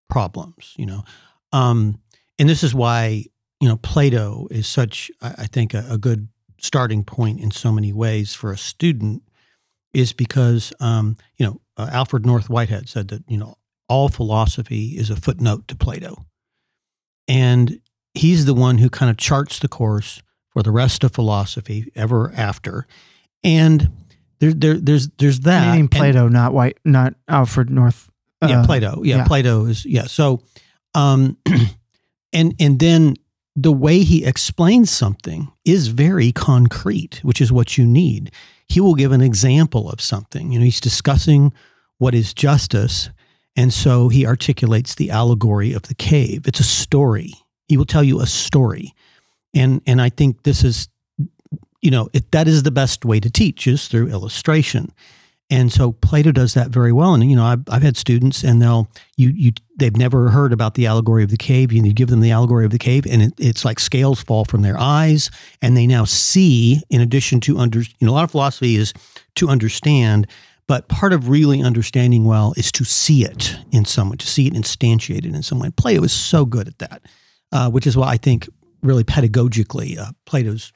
problems 0.09 0.73
you 0.77 0.85
know 0.85 1.03
um 1.51 1.99
and 2.39 2.47
this 2.49 2.63
is 2.63 2.73
why 2.73 3.23
you 3.59 3.67
know 3.67 3.77
plato 3.77 4.47
is 4.51 4.67
such 4.67 5.09
i, 5.21 5.33
I 5.39 5.45
think 5.47 5.73
a, 5.73 5.85
a 5.89 5.97
good 5.97 6.27
starting 6.57 7.03
point 7.03 7.39
in 7.39 7.51
so 7.51 7.71
many 7.71 7.91
ways 7.93 8.33
for 8.33 8.51
a 8.51 8.57
student 8.57 9.21
is 9.93 10.11
because 10.13 10.73
um, 10.79 11.15
you 11.37 11.45
know 11.45 11.61
uh, 11.77 11.89
Alfred 11.91 12.25
North 12.25 12.49
Whitehead 12.49 12.89
said 12.89 13.07
that 13.09 13.23
you 13.27 13.37
know 13.37 13.55
all 13.87 14.09
philosophy 14.09 14.97
is 14.97 15.09
a 15.09 15.15
footnote 15.15 15.67
to 15.69 15.75
Plato, 15.75 16.25
and 17.27 17.79
he's 18.13 18.45
the 18.45 18.53
one 18.53 18.77
who 18.79 18.89
kind 18.89 19.09
of 19.09 19.17
charts 19.17 19.59
the 19.59 19.67
course 19.67 20.21
for 20.49 20.63
the 20.63 20.71
rest 20.71 21.03
of 21.03 21.13
philosophy 21.13 21.91
ever 21.95 22.33
after, 22.35 22.87
and 23.43 23.91
there, 24.39 24.53
there 24.53 24.73
there's 24.75 25.07
there's 25.17 25.41
that 25.41 25.67
Meaning 25.67 25.81
And- 25.81 25.91
Plato, 25.91 26.27
not 26.27 26.53
White, 26.53 26.77
not 26.83 27.13
Alfred 27.27 27.69
North. 27.69 28.09
Yeah, 28.49 28.62
uh, 28.62 28.65
Plato. 28.65 29.01
Yeah, 29.03 29.17
yeah. 29.17 29.27
Plato 29.27 29.65
is 29.65 29.86
yeah. 29.86 30.05
So, 30.05 30.41
um, 30.93 31.38
and 32.34 32.55
and 32.60 32.79
then 32.79 33.15
the 33.55 33.71
way 33.71 33.99
he 33.99 34.25
explains 34.25 34.91
something 34.91 35.51
is 35.63 35.88
very 35.88 36.31
concrete, 36.31 37.19
which 37.23 37.39
is 37.39 37.51
what 37.51 37.77
you 37.77 37.86
need. 37.86 38.31
He 38.67 38.81
will 38.81 38.95
give 38.95 39.12
an 39.12 39.21
example 39.21 39.89
of 39.89 40.01
something. 40.01 40.51
You 40.51 40.60
know, 40.60 40.65
he's 40.65 40.81
discussing 40.81 41.53
what 41.97 42.13
is 42.13 42.34
justice, 42.34 43.10
and 43.55 43.73
so 43.73 44.10
he 44.10 44.25
articulates 44.25 44.95
the 44.95 45.12
allegory 45.12 45.71
of 45.71 45.84
the 45.84 45.95
cave. 45.95 46.47
It's 46.47 46.60
a 46.60 46.63
story. 46.63 47.34
He 47.67 47.77
will 47.77 47.86
tell 47.86 48.03
you 48.03 48.19
a 48.19 48.27
story, 48.27 48.93
and 49.53 49.81
and 49.88 50.01
I 50.01 50.10
think 50.10 50.43
this 50.43 50.63
is, 50.63 50.89
you 51.81 51.91
know, 51.91 52.10
it, 52.13 52.31
that 52.31 52.47
is 52.47 52.63
the 52.63 52.71
best 52.71 53.05
way 53.05 53.19
to 53.19 53.29
teach 53.29 53.67
is 53.67 53.88
through 53.88 54.10
illustration. 54.10 54.91
And 55.49 55.71
so 55.71 55.91
Plato 55.91 56.31
does 56.31 56.55
that 56.55 56.69
very 56.69 56.91
well. 56.91 57.13
And 57.13 57.29
you 57.29 57.36
know, 57.36 57.45
I've, 57.45 57.62
I've 57.69 57.84
had 57.84 57.97
students, 57.97 58.43
and 58.43 58.62
they'll 58.62 58.89
you 59.15 59.29
you 59.29 59.51
they've 59.77 59.95
never 59.95 60.29
heard 60.29 60.51
about 60.51 60.73
the 60.73 60.88
allegory 60.88 61.23
of 61.23 61.29
the 61.29 61.38
cave. 61.38 61.71
You, 61.71 61.84
you 61.84 61.93
give 61.93 62.10
them 62.10 62.21
the 62.21 62.31
allegory 62.31 62.65
of 62.65 62.71
the 62.71 62.79
cave, 62.79 63.05
and 63.05 63.21
it, 63.21 63.34
it's 63.38 63.63
like 63.63 63.79
scales 63.79 64.23
fall 64.23 64.45
from 64.45 64.63
their 64.63 64.77
eyes, 64.79 65.29
and 65.62 65.77
they 65.77 65.86
now 65.86 66.03
see. 66.03 66.81
In 66.89 66.99
addition 66.99 67.39
to 67.41 67.60
under, 67.60 67.79
you 67.79 67.88
know, 68.01 68.12
a 68.12 68.15
lot 68.15 68.23
of 68.23 68.31
philosophy 68.31 68.75
is 68.75 68.91
to 69.36 69.49
understand, 69.49 70.25
but 70.67 70.88
part 70.88 71.13
of 71.13 71.29
really 71.29 71.62
understanding 71.62 72.25
well 72.25 72.53
is 72.58 72.71
to 72.71 72.84
see 72.84 73.23
it 73.23 73.55
in 73.71 73.86
someone, 73.86 74.17
to 74.17 74.27
see 74.27 74.47
it 74.47 74.53
instantiated 74.53 75.36
in 75.36 75.43
someone. 75.43 75.71
Plato 75.73 76.03
is 76.03 76.12
so 76.12 76.45
good 76.45 76.67
at 76.67 76.79
that, 76.79 77.03
uh, 77.51 77.69
which 77.69 77.86
is 77.86 77.95
why 77.95 78.08
I 78.08 78.17
think 78.17 78.49
really 78.81 79.03
pedagogically, 79.03 79.99
uh, 79.99 80.12
Plato's 80.25 80.73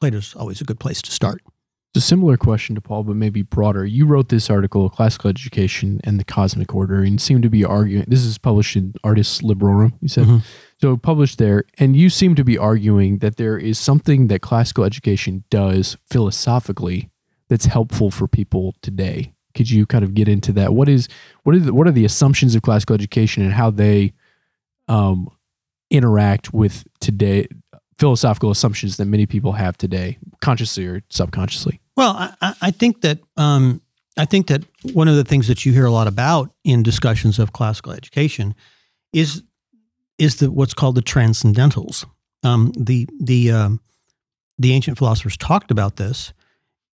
Plato's 0.00 0.34
always 0.34 0.60
a 0.60 0.64
good 0.64 0.80
place 0.80 1.02
to 1.02 1.12
start. 1.12 1.40
It's 1.94 2.04
a 2.04 2.06
similar 2.06 2.36
question 2.36 2.74
to 2.74 2.82
Paul, 2.82 3.04
but 3.04 3.16
maybe 3.16 3.40
broader. 3.40 3.86
You 3.86 4.04
wrote 4.04 4.28
this 4.28 4.50
article, 4.50 4.90
Classical 4.90 5.30
Education 5.30 6.00
and 6.04 6.20
the 6.20 6.24
Cosmic 6.24 6.74
Order, 6.74 7.02
and 7.02 7.18
seem 7.20 7.40
to 7.40 7.48
be 7.48 7.64
arguing. 7.64 8.04
This 8.08 8.24
is 8.24 8.36
published 8.36 8.76
in 8.76 8.94
Artis 9.02 9.40
Librorum, 9.40 9.92
you 10.02 10.08
said. 10.08 10.26
Mhm. 10.26 10.42
So 10.82 10.96
published 10.98 11.38
there, 11.38 11.64
and 11.78 11.96
you 11.96 12.10
seem 12.10 12.34
to 12.34 12.44
be 12.44 12.58
arguing 12.58 13.18
that 13.18 13.36
there 13.36 13.56
is 13.56 13.78
something 13.78 14.28
that 14.28 14.42
classical 14.42 14.84
education 14.84 15.44
does 15.50 15.96
philosophically 16.10 17.10
that's 17.48 17.64
helpful 17.66 18.10
for 18.10 18.28
people 18.28 18.74
today. 18.82 19.32
Could 19.54 19.70
you 19.70 19.86
kind 19.86 20.04
of 20.04 20.12
get 20.12 20.28
into 20.28 20.52
that? 20.52 20.74
What 20.74 20.90
is 20.90 21.08
what 21.42 21.56
are 21.56 21.58
the, 21.58 21.74
what 21.74 21.88
are 21.88 21.92
the 21.92 22.04
assumptions 22.04 22.54
of 22.54 22.60
classical 22.62 22.94
education 22.94 23.42
and 23.42 23.54
how 23.54 23.70
they 23.70 24.12
um, 24.88 25.30
interact 25.90 26.52
with 26.52 26.84
today 27.00 27.48
philosophical 27.98 28.50
assumptions 28.50 28.96
that 28.96 29.06
many 29.06 29.26
people 29.26 29.52
have 29.52 29.76
today, 29.76 30.18
consciously 30.40 30.86
or 30.86 31.02
subconsciously? 31.10 31.80
Well, 31.96 32.14
I- 32.40 32.54
I, 32.62 32.70
think 32.70 33.00
that 33.00 33.18
um, 33.36 33.80
I 34.16 34.24
think 34.24 34.46
that 34.48 34.64
one 34.92 35.08
of 35.08 35.16
the 35.16 35.24
things 35.24 35.48
that 35.48 35.66
you 35.66 35.72
hear 35.72 35.86
a 35.86 35.90
lot 35.90 36.06
about 36.06 36.50
in 36.64 36.82
discussions 36.82 37.38
of 37.38 37.52
classical 37.52 37.92
education 37.92 38.54
is 39.12 39.42
is 40.18 40.36
the 40.36 40.50
what's 40.50 40.74
called 40.74 40.96
the 40.96 41.02
transcendentals. 41.02 42.04
Um, 42.42 42.72
the 42.76 43.08
the 43.20 43.50
um, 43.52 43.80
the 44.58 44.72
ancient 44.72 44.98
philosophers 44.98 45.36
talked 45.36 45.70
about 45.70 45.96
this, 45.96 46.32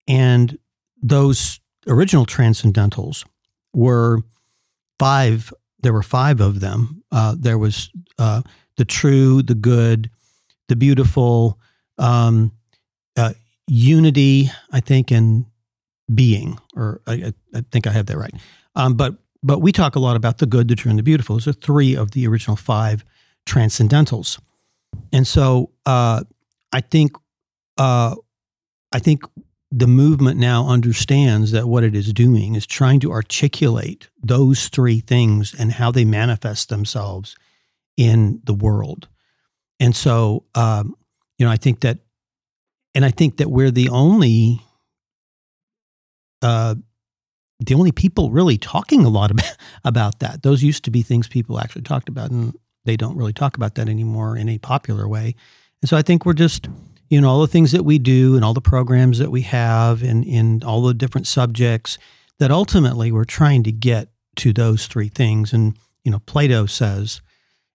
and 0.07 0.59
those 1.03 1.61
original 1.87 2.27
transcendentals 2.27 3.25
were 3.75 4.21
five. 4.99 5.53
There 5.81 5.93
were 5.93 6.03
five 6.03 6.41
of 6.41 6.61
them. 6.61 7.03
Uh, 7.13 7.35
there 7.39 7.59
was 7.59 7.91
uh, 8.19 8.43
the 8.77 8.85
true, 8.85 9.43
the 9.43 9.55
good, 9.55 10.11
the 10.69 10.77
beautiful, 10.77 11.59
um, 11.99 12.53
uh, 13.17 13.33
unity. 13.67 14.51
I 14.71 14.81
think 14.81 15.11
and 15.11 15.47
being, 16.13 16.59
or 16.77 17.01
I, 17.07 17.13
I- 17.15 17.33
I 17.59 17.65
think 17.71 17.87
I 17.87 17.91
have 17.93 18.07
that 18.07 18.19
right. 18.19 18.35
Um, 18.77 18.95
but 18.95 19.17
but 19.43 19.61
we 19.61 19.73
talk 19.73 19.95
a 19.95 20.01
lot 20.01 20.17
about 20.17 20.39
the 20.39 20.47
good, 20.47 20.69
the 20.69 20.75
true, 20.75 20.91
and 20.91 20.99
the 20.99 21.03
beautiful. 21.03 21.37
Those 21.37 21.49
are 21.49 21.53
three 21.53 21.95
of 21.95 22.11
the 22.13 22.27
original 22.27 22.57
five 22.57 23.05
transcendentals, 23.47 24.41
and 25.13 25.27
so 25.27 25.71
uh, 25.87 26.25
I 26.73 26.81
think 26.81 27.13
uh, 27.79 28.17
I 28.93 28.99
think 28.99 29.23
the 29.71 29.87
movement 29.87 30.39
now 30.39 30.69
understands 30.69 31.51
that 31.51 31.67
what 31.69 31.83
it 31.85 31.95
is 31.95 32.13
doing 32.13 32.55
is 32.55 32.67
trying 32.67 33.01
to 33.01 33.11
articulate 33.13 34.09
those 34.23 34.69
three 34.69 35.01
things 35.01 35.53
and 35.59 35.73
how 35.73 35.91
they 35.91 36.05
manifest 36.05 36.69
themselves 36.69 37.37
in 37.97 38.41
the 38.45 38.55
world. 38.55 39.09
And 39.81 39.95
so, 39.95 40.45
um, 40.55 40.95
you 41.39 41.47
know, 41.47 41.53
I 41.53 41.57
think 41.57 41.81
that, 41.81 41.99
and 42.95 43.05
I 43.05 43.11
think 43.11 43.39
that 43.39 43.51
we're 43.51 43.71
the 43.71 43.89
only, 43.89 44.63
uh, 46.43 46.77
the 47.61 47.75
only 47.75 47.93
people 47.93 48.31
really 48.31 48.59
talking 48.59 49.05
a 49.05 49.09
lot 49.09 49.31
about, 49.33 49.57
about 49.85 50.19
that. 50.21 50.43
Those 50.43 50.63
used 50.63 50.85
to 50.85 50.91
be 50.91 51.03
things 51.03 51.29
people 51.29 51.59
actually 51.59 51.83
talked 51.83 52.09
about, 52.09 52.31
and 52.31 52.55
they 52.85 52.97
don't 52.97 53.17
really 53.17 53.33
talk 53.33 53.57
about 53.57 53.75
that 53.75 53.89
anymore 53.89 54.37
in 54.37 54.49
a 54.49 54.59
popular 54.59 55.09
way. 55.09 55.35
And 55.83 55.89
so 55.89 55.97
I 55.97 56.03
think 56.03 56.25
we're 56.25 56.33
just, 56.35 56.69
you 57.11 57.21
know, 57.21 57.29
all 57.29 57.41
the 57.41 57.47
things 57.47 57.73
that 57.73 57.85
we 57.85 57.99
do 57.99 58.37
and 58.37 58.45
all 58.45 58.55
the 58.55 58.61
programs 58.61 59.19
that 59.19 59.31
we 59.31 59.43
have 59.43 60.03
and 60.03 60.25
in 60.25 60.63
all 60.65 60.83
the 60.83 60.95
different 60.95 61.27
subjects 61.27 61.99
that 62.39 62.51
ultimately 62.51 63.13
we're 63.13 63.25
trying 63.25 63.63
to 63.65 63.73
get 63.73 64.09
to 64.37 64.53
those 64.53 64.87
three 64.87 65.09
things. 65.09 65.53
And, 65.53 65.77
you 66.05 66.11
know, 66.11 66.21
Plato 66.21 66.67
says, 66.67 67.21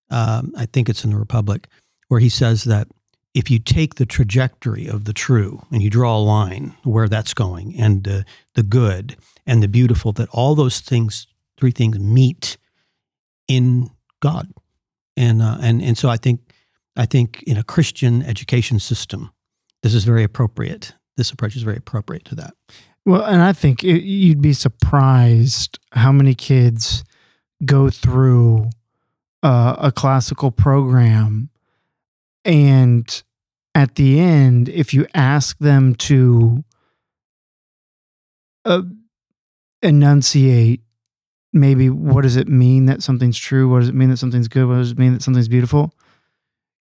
um, 0.10 0.54
I 0.58 0.66
think 0.66 0.90
it's 0.90 1.04
in 1.04 1.12
the 1.12 1.18
Republic, 1.18 1.68
where 2.10 2.19
he 2.19 2.30
says 2.30 2.65
that 2.65 2.88
if 3.34 3.50
you 3.50 3.60
take 3.60 3.95
the 3.95 4.06
trajectory 4.06 4.88
of 4.88 5.06
the 5.06 5.13
true 5.13 5.65
and 5.72 5.82
you 5.82 5.89
draw 5.89 6.17
a 6.17 6.19
line 6.19 6.76
where 6.84 7.08
that's 7.08 7.34
going 7.34 7.80
and 7.80 8.04
the, 8.04 8.26
the 8.56 8.63
good 8.63 9.15
and 9.45 9.63
the 9.63 9.67
beautiful, 9.67 10.12
that 10.13 10.30
all 10.30 10.56
those 10.56 10.80
things, 10.82 11.28
three 11.58 11.72
things 11.72 11.98
meet 12.00 12.58
in 13.48 13.89
God. 14.19 14.52
And, 15.15 15.41
uh, 15.41 15.58
and, 15.62 15.82
and 15.82 15.98
so 15.98 16.10
I 16.10 16.17
think, 16.17 16.54
I 16.95 17.06
think 17.06 17.43
in 17.43 17.58
a 17.58 17.63
Christian 17.63 18.24
education 18.24 18.80
system, 18.80 19.32
this 19.84 19.93
is 19.93 20.04
very 20.04 20.24
appropriate. 20.24 20.93
This 21.15 21.32
approach 21.32 21.56
is 21.56 21.63
very 21.63 21.78
appropriate 21.78 22.26
to 22.26 22.36
that. 22.36 22.54
Well, 23.06 23.24
and 23.24 23.41
I 23.41 23.54
think 23.54 23.84
it, 23.84 24.04
you'd 24.04 24.41
be 24.41 24.54
surprised 24.54 25.80
how 25.93 26.12
many 26.12 26.36
kids 26.36 27.04
go 27.65 27.89
through 27.89 28.69
uh, 29.43 29.76
a 29.80 29.91
classical 29.91 30.52
program, 30.52 31.50
and 32.45 33.23
at 33.75 33.95
the 33.95 34.19
end, 34.19 34.69
if 34.69 34.93
you 34.93 35.06
ask 35.13 35.58
them 35.60 35.95
to 35.95 36.63
uh, 38.65 38.82
enunciate, 39.82 40.82
maybe 41.54 41.89
what 41.89 42.21
does 42.21 42.36
it 42.36 42.47
mean 42.47 42.86
that 42.88 43.04
something's 43.04 43.38
true? 43.38 43.69
What 43.69 43.80
does 43.80 43.89
it 43.89 43.95
mean 43.95 44.10
that 44.10 44.17
something's 44.17 44.47
good? 44.47 44.67
What 44.67 44.75
does 44.75 44.91
it 44.91 44.99
mean 44.99 45.13
that 45.13 45.21
something's 45.21 45.47
beautiful? 45.47 45.93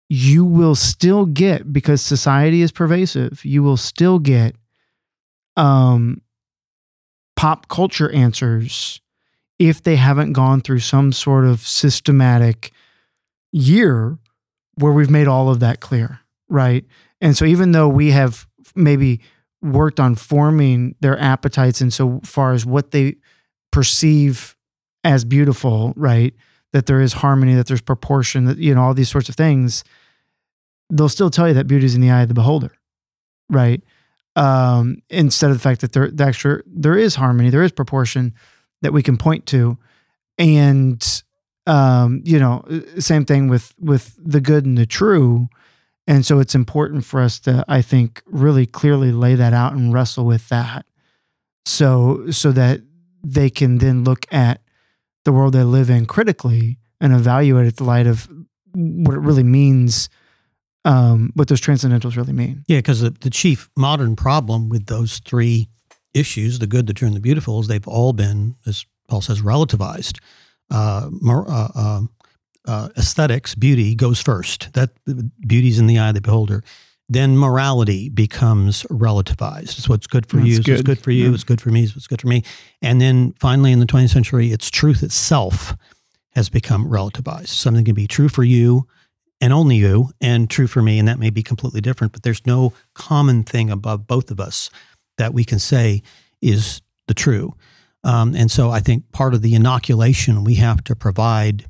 You 0.09 0.45
will 0.45 0.75
still 0.75 1.25
get 1.25 1.73
because 1.73 2.03
society 2.03 2.63
is 2.63 2.71
pervasive. 2.71 3.45
You 3.45 3.63
will 3.63 3.79
still 3.79 4.19
get 4.19 4.55
um, 5.57 6.21
pop 7.37 7.69
culture 7.69 8.11
answers 8.13 9.01
if 9.59 9.83
they 9.83 9.97
haven't 9.97 10.33
gone 10.33 10.61
through 10.61 10.81
some 10.81 11.13
sort 11.13 11.45
of 11.45 11.61
systematic 11.61 12.73
year 13.53 14.19
where 14.75 14.93
we've 14.93 15.11
made 15.11 15.29
all 15.29 15.51
of 15.51 15.61
that 15.61 15.81
clear, 15.81 16.21
right? 16.49 16.85
And 17.21 17.37
so 17.37 17.45
even 17.45 17.73
though 17.73 17.89
we 17.89 18.11
have 18.11 18.47
maybe 18.75 19.21
worked 19.61 20.01
on 20.01 20.15
forming 20.15 20.95
their 21.01 21.19
appetites 21.19 21.81
insofar 21.81 22.53
as 22.53 22.67
what 22.67 22.91
they 22.91 23.17
perceive 23.71 24.57
as 25.05 25.25
beautiful, 25.25 25.93
right? 25.97 26.35
That 26.73 26.87
there 26.87 27.01
is 27.01 27.13
harmony, 27.15 27.55
that 27.55 27.67
there's 27.67 27.83
proportion, 27.83 28.47
that 28.47 28.59
you 28.59 28.75
know, 28.75 28.83
all 28.83 28.95
these 28.95 29.11
sorts 29.11 29.29
of 29.29 29.37
things, 29.37 29.85
they'll 30.91 31.09
still 31.09 31.31
tell 31.31 31.49
you 31.49 31.55
that 31.55 31.67
beauty 31.67 31.87
is 31.87 31.95
in 31.95 32.01
the 32.01 32.11
eye 32.11 32.23
of 32.23 32.29
the 32.29 32.35
beholder, 32.35 32.73
right? 33.49 33.83
um, 34.37 35.03
instead 35.11 35.51
of 35.51 35.57
the 35.57 35.63
fact 35.63 35.81
that 35.83 35.93
there, 35.93 36.11
the 36.11 36.25
extra, 36.25 36.63
there 36.67 36.97
is 36.97 37.17
harmony, 37.17 37.51
there 37.51 37.63
is 37.63 37.73
proportion 37.73 38.35
that 38.81 38.93
we 38.93 39.03
can 39.03 39.17
point 39.17 39.47
to, 39.47 39.79
and 40.39 41.23
um, 41.67 42.23
you 42.25 42.39
know, 42.39 42.65
same 42.99 43.25
thing 43.25 43.49
with 43.49 43.75
with 43.79 44.15
the 44.19 44.41
good 44.41 44.65
and 44.65 44.77
the 44.77 44.87
true, 44.87 45.49
and 46.07 46.27
so 46.27 46.39
it's 46.39 46.55
important 46.55 47.05
for 47.05 47.21
us 47.21 47.39
to, 47.41 47.65
I 47.69 47.83
think, 47.83 48.23
really 48.27 48.67
clearly 48.67 49.13
lay 49.13 49.35
that 49.35 49.53
out 49.53 49.75
and 49.75 49.93
wrestle 49.93 50.25
with 50.25 50.49
that, 50.49 50.87
so 51.65 52.31
so 52.31 52.53
that 52.53 52.81
they 53.23 53.51
can 53.51 53.79
then 53.79 54.05
look 54.05 54.27
at 54.33 54.61
the 55.25 55.33
world 55.33 55.53
they 55.53 55.63
live 55.63 55.91
in 55.91 56.07
critically 56.07 56.79
and 57.01 57.13
evaluate 57.13 57.67
it 57.67 57.77
the 57.77 57.85
light 57.85 58.07
of 58.07 58.29
what 58.75 59.15
it 59.15 59.21
really 59.21 59.45
means 59.45 60.09
um, 60.85 61.31
what 61.35 61.49
those 61.49 61.61
transcendentals 61.61 62.17
really 62.17 62.33
mean. 62.33 62.65
Yeah, 62.67 62.79
because 62.79 63.01
the, 63.01 63.11
the 63.11 63.31
chief 63.31 63.71
modern 63.77 64.17
problem 64.17 64.69
with 64.69 64.87
those 64.87 65.19
three 65.21 65.69
issues, 66.15 66.59
the 66.59 66.67
good, 66.67 66.87
the 66.87 66.95
true, 66.95 67.07
and 67.07 67.17
the 67.17 67.21
beautiful, 67.21 67.61
is 67.61 67.69
they've 67.69 67.87
all 67.87 68.13
been, 68.13 68.57
as 68.67 68.85
Paul 69.09 69.21
says, 69.21 69.43
relativized. 69.43 70.19
Uh, 70.71 71.09
more, 71.21 71.51
uh, 71.51 71.69
uh, 71.75 72.01
uh, 72.67 72.89
aesthetics, 72.97 73.55
beauty 73.55 73.95
goes 73.95 74.21
first. 74.21 74.73
That 74.75 74.91
beauty's 75.47 75.79
in 75.79 75.87
the 75.87 75.99
eye 75.99 76.09
of 76.09 76.15
the 76.15 76.21
beholder. 76.21 76.63
Then 77.09 77.37
morality 77.37 78.09
becomes 78.09 78.85
relativized. 78.85 79.77
It's 79.79 79.89
what's 79.89 80.07
good 80.07 80.27
for 80.27 80.37
That's 80.37 80.49
you. 80.49 80.57
It's 80.59 80.69
what's 80.69 80.81
good. 80.81 80.87
good 80.87 81.03
for 81.03 81.11
you. 81.11 81.29
Yeah. 81.29 81.35
It's 81.35 81.45
good 81.45 81.61
for 81.61 81.71
me. 81.71 81.83
It's 81.83 81.95
what's 81.95 82.07
good 82.07 82.21
for 82.21 82.29
me. 82.29 82.43
And 82.81 83.01
then 83.01 83.35
finally, 83.39 83.73
in 83.73 83.81
the 83.81 83.87
20th 83.87 84.11
century, 84.11 84.53
it's 84.53 84.71
truth 84.71 85.03
itself 85.03 85.77
has 86.31 86.49
become 86.49 86.89
relativized. 86.89 87.49
Something 87.49 87.85
can 87.85 87.95
be 87.95 88.07
true 88.07 88.29
for 88.29 88.45
you 88.45 88.87
and 89.43 89.53
only 89.53 89.77
you, 89.77 90.11
and 90.21 90.49
true 90.49 90.69
for 90.69 90.81
me, 90.81 91.01
and 91.01 91.09
that 91.09 91.19
may 91.19 91.29
be 91.29 91.43
completely 91.43 91.81
different. 91.81 92.13
But 92.13 92.23
there's 92.23 92.47
no 92.47 92.73
common 92.95 93.43
thing 93.43 93.71
above 93.71 94.07
both 94.07 94.31
of 94.31 94.39
us 94.39 94.71
that 95.19 95.35
we 95.35 95.45
can 95.45 95.59
say 95.59 96.01
is 96.41 96.81
the 97.09 97.15
true. 97.15 97.53
Um, 98.05 98.35
and 98.35 98.51
so 98.51 98.71
I 98.71 98.81
think 98.81 99.11
part 99.13 99.35
of 99.35 99.43
the 99.43 99.55
inoculation 99.55 100.45
we 100.45 100.57
have 100.57 100.83
to 100.85 100.97
provide 100.97 101.67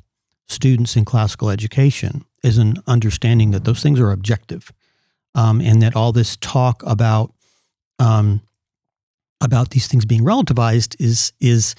students 0.47 0.95
in 0.95 1.05
classical 1.05 1.49
education 1.49 2.25
is 2.43 2.57
an 2.57 2.75
understanding 2.87 3.51
that 3.51 3.65
those 3.65 3.81
things 3.81 3.99
are 3.99 4.11
objective, 4.11 4.71
um, 5.35 5.61
and 5.61 5.81
that 5.81 5.95
all 5.95 6.11
this 6.11 6.37
talk 6.37 6.83
about 6.85 7.33
um, 7.99 8.41
about 9.41 9.69
these 9.69 9.87
things 9.87 10.05
being 10.05 10.23
relativized 10.23 10.95
is 10.99 11.33
is 11.39 11.75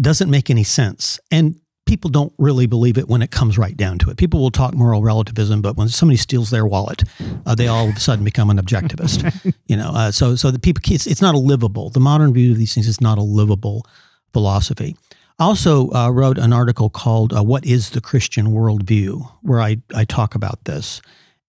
doesn't 0.00 0.30
make 0.30 0.50
any 0.50 0.64
sense. 0.64 1.18
And 1.30 1.60
people 1.86 2.10
don't 2.10 2.32
really 2.38 2.66
believe 2.66 2.96
it 2.96 3.08
when 3.08 3.22
it 3.22 3.30
comes 3.30 3.58
right 3.58 3.76
down 3.76 3.98
to 3.98 4.10
it. 4.10 4.16
People 4.16 4.40
will 4.40 4.50
talk 4.50 4.74
moral 4.74 5.02
relativism, 5.02 5.60
but 5.60 5.76
when 5.76 5.88
somebody 5.88 6.16
steals 6.16 6.50
their 6.50 6.66
wallet, 6.66 7.04
uh, 7.46 7.54
they 7.54 7.66
all 7.66 7.88
of 7.88 7.96
a 7.96 8.00
sudden 8.00 8.24
become 8.24 8.50
an 8.50 8.58
objectivist. 8.58 9.54
you 9.66 9.76
know, 9.76 9.90
uh, 9.94 10.10
so 10.10 10.34
so 10.36 10.50
the 10.50 10.58
people 10.58 10.82
it's, 10.90 11.06
it's 11.06 11.22
not 11.22 11.34
a 11.34 11.38
livable. 11.38 11.90
The 11.90 12.00
modern 12.00 12.32
view 12.32 12.52
of 12.52 12.58
these 12.58 12.74
things 12.74 12.88
is 12.88 13.00
not 13.00 13.18
a 13.18 13.22
livable 13.22 13.86
philosophy. 14.32 14.96
I 15.38 15.44
also 15.44 15.90
uh, 15.90 16.10
wrote 16.10 16.38
an 16.38 16.52
article 16.52 16.90
called 16.90 17.32
uh, 17.32 17.42
"What 17.42 17.66
Is 17.66 17.90
the 17.90 18.00
Christian 18.00 18.48
Worldview," 18.48 19.30
where 19.42 19.60
I 19.60 19.78
I 19.94 20.04
talk 20.04 20.34
about 20.34 20.64
this, 20.64 21.02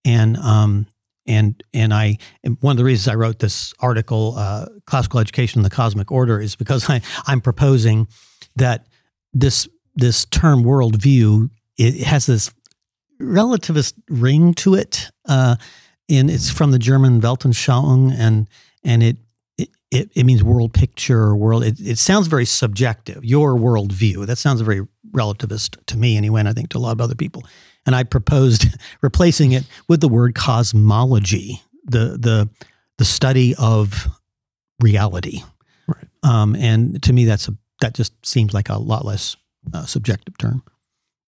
and 0.04 0.38
um 0.38 0.88
and 1.28 1.64
and 1.74 1.94
I 1.94 2.18
and 2.44 2.58
one 2.62 2.72
of 2.72 2.78
the 2.78 2.84
reasons 2.84 3.08
I 3.08 3.16
wrote 3.16 3.40
this 3.40 3.74
article, 3.80 4.36
uh, 4.38 4.66
"Classical 4.86 5.20
Education 5.20 5.60
in 5.60 5.64
the 5.64 5.70
Cosmic 5.70 6.12
Order," 6.12 6.42
is 6.42 6.56
because 6.56 6.90
I 6.90 7.02
I'm 7.28 7.42
proposing 7.42 8.08
that 8.56 8.88
this 9.34 9.68
this 9.96 10.26
term 10.26 10.64
worldview 10.64 11.50
it 11.78 12.04
has 12.04 12.26
this 12.26 12.54
relativist 13.22 13.94
ring 14.10 14.54
to 14.56 14.76
it, 14.76 15.10
uh, 15.28 15.56
and 16.10 16.30
it's 16.30 16.50
from 16.50 16.72
the 16.72 16.80
German 16.80 17.22
Weltanschauung, 17.22 18.14
and 18.18 18.48
and 18.84 19.04
it 19.04 19.18
it, 19.58 19.70
it, 19.92 20.12
it 20.16 20.24
means 20.26 20.44
world 20.44 20.74
picture 20.74 21.20
or 21.20 21.36
world. 21.36 21.64
It, 21.64 21.80
it 21.80 21.98
sounds 21.98 22.28
very 22.28 22.46
subjective. 22.46 23.24
Your 23.24 23.56
worldview. 23.56 24.26
That 24.26 24.38
sounds 24.38 24.62
very 24.62 24.88
relativist 25.12 25.84
to 25.88 25.98
me, 25.98 26.18
anyway, 26.18 26.42
and 26.42 26.50
I 26.50 26.54
think 26.54 26.70
to 26.70 26.78
a 26.78 26.80
lot 26.80 26.92
of 26.92 27.02
other 27.02 27.16
people. 27.16 27.44
And 27.86 27.96
I 27.96 28.04
proposed 28.04 28.68
replacing 29.02 29.52
it 29.52 29.66
with 29.88 30.02
the 30.02 30.10
word 30.10 30.36
cosmology, 30.36 31.62
the 31.86 32.18
the 32.18 32.50
the 32.98 33.06
study 33.06 33.54
of 33.56 34.08
reality. 34.80 35.42
Right. 35.88 36.08
Um, 36.24 36.56
and 36.56 37.02
to 37.04 37.14
me, 37.14 37.26
that's 37.26 37.48
a 37.48 37.58
that 37.82 37.94
just 37.94 38.14
seems 38.26 38.54
like 38.54 38.70
a 38.70 38.78
lot 38.78 39.04
less 39.04 39.36
uh, 39.74 39.86
subjective 39.86 40.38
term. 40.38 40.64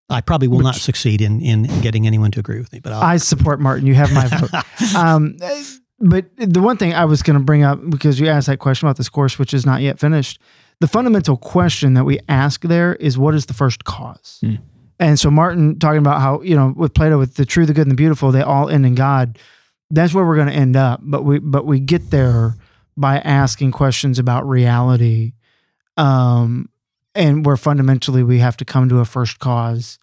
I 0.09 0.21
probably 0.21 0.47
will 0.47 0.59
not 0.59 0.75
succeed 0.75 1.21
in 1.21 1.41
in 1.41 1.63
getting 1.81 2.07
anyone 2.07 2.31
to 2.31 2.39
agree 2.39 2.59
with 2.59 2.71
me, 2.71 2.79
but 2.79 2.93
I'll, 2.93 3.01
I 3.01 3.17
support 3.17 3.59
Martin. 3.59 3.85
You 3.85 3.95
have 3.95 4.13
my 4.13 4.27
vote. 4.37 4.95
um, 4.95 5.35
but 5.99 6.25
the 6.37 6.61
one 6.61 6.77
thing 6.77 6.93
I 6.93 7.05
was 7.05 7.21
going 7.23 7.37
to 7.37 7.43
bring 7.43 7.63
up 7.63 7.79
because 7.89 8.19
you 8.19 8.27
asked 8.27 8.47
that 8.47 8.59
question 8.59 8.87
about 8.87 8.97
this 8.97 9.09
course, 9.09 9.37
which 9.37 9.53
is 9.53 9.65
not 9.65 9.81
yet 9.81 9.99
finished. 9.99 10.39
The 10.79 10.87
fundamental 10.87 11.37
question 11.37 11.95
that 11.95 12.05
we 12.05 12.19
ask 12.29 12.61
there 12.61 12.95
is, 12.95 13.17
what 13.17 13.33
is 13.33 13.47
the 13.47 13.53
first 13.53 13.83
cause? 13.83 14.37
Hmm. 14.41 14.55
And 14.99 15.19
so 15.19 15.29
Martin 15.29 15.77
talking 15.79 15.99
about 15.99 16.21
how 16.21 16.41
you 16.41 16.55
know 16.55 16.73
with 16.75 16.93
Plato, 16.93 17.17
with 17.17 17.35
the 17.35 17.45
true, 17.45 17.65
the 17.65 17.73
good, 17.73 17.87
and 17.87 17.91
the 17.91 17.95
beautiful, 17.95 18.31
they 18.31 18.41
all 18.41 18.69
end 18.69 18.85
in 18.85 18.95
God. 18.95 19.37
That's 19.89 20.13
where 20.13 20.25
we're 20.25 20.35
going 20.35 20.47
to 20.47 20.53
end 20.53 20.75
up. 20.75 21.01
But 21.03 21.23
we 21.23 21.39
but 21.39 21.65
we 21.65 21.79
get 21.79 22.11
there 22.11 22.55
by 22.95 23.17
asking 23.19 23.71
questions 23.71 24.17
about 24.19 24.47
reality, 24.47 25.33
um, 25.97 26.69
and 27.17 27.45
where 27.45 27.57
fundamentally 27.57 28.21
we 28.21 28.37
have 28.37 28.55
to 28.57 28.63
come 28.63 28.87
to 28.87 28.99
a 28.99 29.05
first 29.05 29.39
cause, 29.39 29.97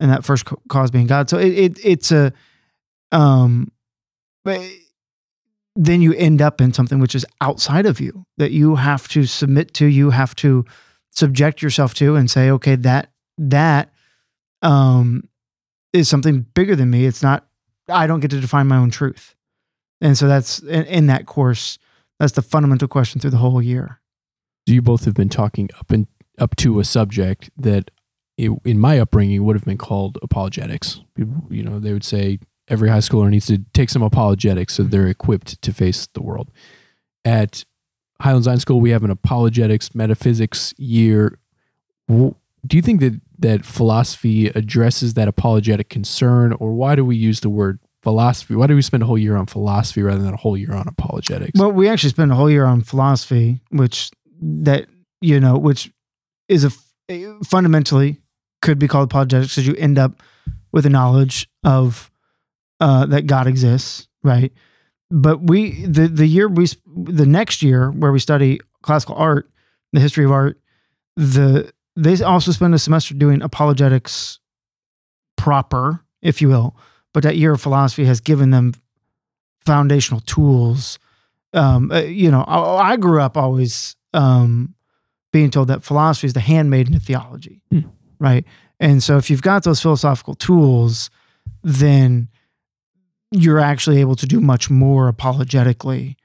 and 0.00 0.10
that 0.10 0.24
first 0.24 0.44
ca- 0.44 0.56
cause 0.68 0.90
being 0.90 1.06
God. 1.06 1.30
So 1.30 1.38
it, 1.38 1.52
it 1.52 1.78
it's 1.82 2.10
a 2.10 2.32
um 3.12 3.70
but 4.44 4.60
then 5.76 6.02
you 6.02 6.12
end 6.14 6.42
up 6.42 6.60
in 6.60 6.72
something 6.72 6.98
which 6.98 7.14
is 7.14 7.24
outside 7.40 7.86
of 7.86 8.00
you 8.00 8.24
that 8.38 8.50
you 8.50 8.74
have 8.74 9.06
to 9.08 9.26
submit 9.26 9.74
to 9.74 9.86
you 9.86 10.10
have 10.10 10.34
to 10.36 10.64
subject 11.12 11.62
yourself 11.62 11.94
to 11.94 12.16
and 12.16 12.30
say 12.30 12.50
okay 12.50 12.74
that 12.74 13.10
that 13.38 13.92
um 14.62 15.28
is 15.92 16.08
something 16.08 16.46
bigger 16.54 16.74
than 16.74 16.90
me. 16.90 17.06
It's 17.06 17.22
not 17.22 17.46
i 17.88 18.08
don't 18.08 18.20
get 18.20 18.32
to 18.32 18.40
define 18.40 18.66
my 18.66 18.76
own 18.76 18.90
truth. 18.90 19.34
And 20.00 20.18
so 20.18 20.26
that's 20.26 20.58
in, 20.58 20.84
in 20.86 21.06
that 21.06 21.26
course 21.26 21.78
that's 22.18 22.32
the 22.32 22.42
fundamental 22.42 22.88
question 22.88 23.20
through 23.20 23.30
the 23.30 23.36
whole 23.36 23.62
year. 23.62 24.00
You 24.66 24.82
both 24.82 25.04
have 25.04 25.14
been 25.14 25.28
talking 25.28 25.68
up 25.78 25.92
and 25.92 26.08
up 26.38 26.56
to 26.56 26.78
a 26.80 26.84
subject 26.84 27.50
that, 27.56 27.90
i- 28.40 28.48
in 28.64 28.78
my 28.78 28.98
upbringing, 28.98 29.44
would 29.44 29.56
have 29.56 29.64
been 29.64 29.78
called 29.78 30.18
apologetics. 30.22 31.00
You 31.16 31.62
know, 31.62 31.78
they 31.78 31.92
would 31.92 32.04
say 32.04 32.38
every 32.68 32.88
high 32.88 32.98
schooler 32.98 33.30
needs 33.30 33.46
to 33.46 33.58
take 33.74 33.90
some 33.90 34.02
apologetics 34.02 34.74
so 34.74 34.82
they're 34.82 35.06
equipped 35.06 35.60
to 35.62 35.72
face 35.72 36.08
the 36.14 36.22
world. 36.22 36.50
At 37.24 37.64
Highlands 38.20 38.46
Latin 38.46 38.60
School, 38.60 38.80
we 38.80 38.90
have 38.90 39.04
an 39.04 39.10
apologetics 39.10 39.94
metaphysics 39.94 40.74
year. 40.78 41.38
Do 42.08 42.34
you 42.72 42.82
think 42.82 43.00
that 43.00 43.20
that 43.38 43.64
philosophy 43.64 44.46
addresses 44.48 45.14
that 45.14 45.28
apologetic 45.28 45.88
concern, 45.88 46.52
or 46.54 46.72
why 46.72 46.94
do 46.96 47.04
we 47.04 47.16
use 47.16 47.40
the 47.40 47.50
word 47.50 47.78
philosophy? 48.02 48.54
Why 48.54 48.66
do 48.66 48.74
we 48.74 48.82
spend 48.82 49.02
a 49.02 49.06
whole 49.06 49.18
year 49.18 49.36
on 49.36 49.46
philosophy 49.46 50.02
rather 50.02 50.22
than 50.22 50.32
a 50.34 50.38
whole 50.38 50.56
year 50.56 50.72
on 50.72 50.88
apologetics? 50.88 51.58
well 51.60 51.70
we 51.72 51.88
actually 51.88 52.10
spend 52.10 52.32
a 52.32 52.34
whole 52.34 52.50
year 52.50 52.64
on 52.64 52.80
philosophy 52.82 53.60
which 53.70 54.10
that 54.40 54.86
you 55.20 55.38
know 55.40 55.58
which 55.58 55.90
is 56.48 56.64
a 56.64 56.70
fundamentally 57.44 58.20
could 58.62 58.78
be 58.78 58.88
called 58.88 59.04
apologetics 59.04 59.54
because 59.54 59.66
you 59.66 59.74
end 59.74 59.98
up 59.98 60.22
with 60.72 60.86
a 60.86 60.90
knowledge 60.90 61.48
of 61.64 62.10
uh, 62.80 63.06
that 63.06 63.26
God 63.26 63.46
exists, 63.46 64.08
right? 64.22 64.52
But 65.10 65.42
we 65.42 65.84
the 65.84 66.08
the 66.08 66.26
year 66.26 66.48
we 66.48 66.66
the 66.86 67.26
next 67.26 67.62
year 67.62 67.90
where 67.90 68.12
we 68.12 68.18
study 68.18 68.60
classical 68.82 69.14
art, 69.16 69.48
the 69.92 70.00
history 70.00 70.24
of 70.24 70.32
art, 70.32 70.60
the 71.16 71.72
they 71.94 72.22
also 72.22 72.52
spend 72.52 72.74
a 72.74 72.78
semester 72.78 73.14
doing 73.14 73.40
apologetics 73.42 74.38
proper, 75.36 76.04
if 76.22 76.42
you 76.42 76.48
will. 76.48 76.76
But 77.14 77.22
that 77.22 77.36
year 77.36 77.52
of 77.52 77.60
philosophy 77.60 78.04
has 78.04 78.20
given 78.20 78.50
them 78.50 78.74
foundational 79.64 80.20
tools. 80.20 80.98
Um, 81.54 81.90
uh, 81.90 82.00
you 82.00 82.30
know, 82.30 82.42
I, 82.42 82.92
I 82.92 82.96
grew 82.96 83.22
up 83.22 83.36
always 83.36 83.96
um, 84.12 84.74
being 85.36 85.50
told 85.50 85.68
that 85.68 85.82
philosophy 85.84 86.26
is 86.26 86.32
the 86.32 86.40
handmaiden 86.40 86.94
of 86.94 87.02
theology, 87.02 87.60
Hmm. 87.70 87.80
right? 88.18 88.44
And 88.80 89.02
so 89.02 89.16
if 89.18 89.28
you've 89.28 89.42
got 89.42 89.64
those 89.64 89.82
philosophical 89.82 90.34
tools, 90.34 91.10
then 91.62 92.28
you're 93.30 93.58
actually 93.58 94.00
able 94.00 94.16
to 94.16 94.26
do 94.26 94.40
much 94.40 94.70
more 94.70 95.08
apologetically 95.08 96.16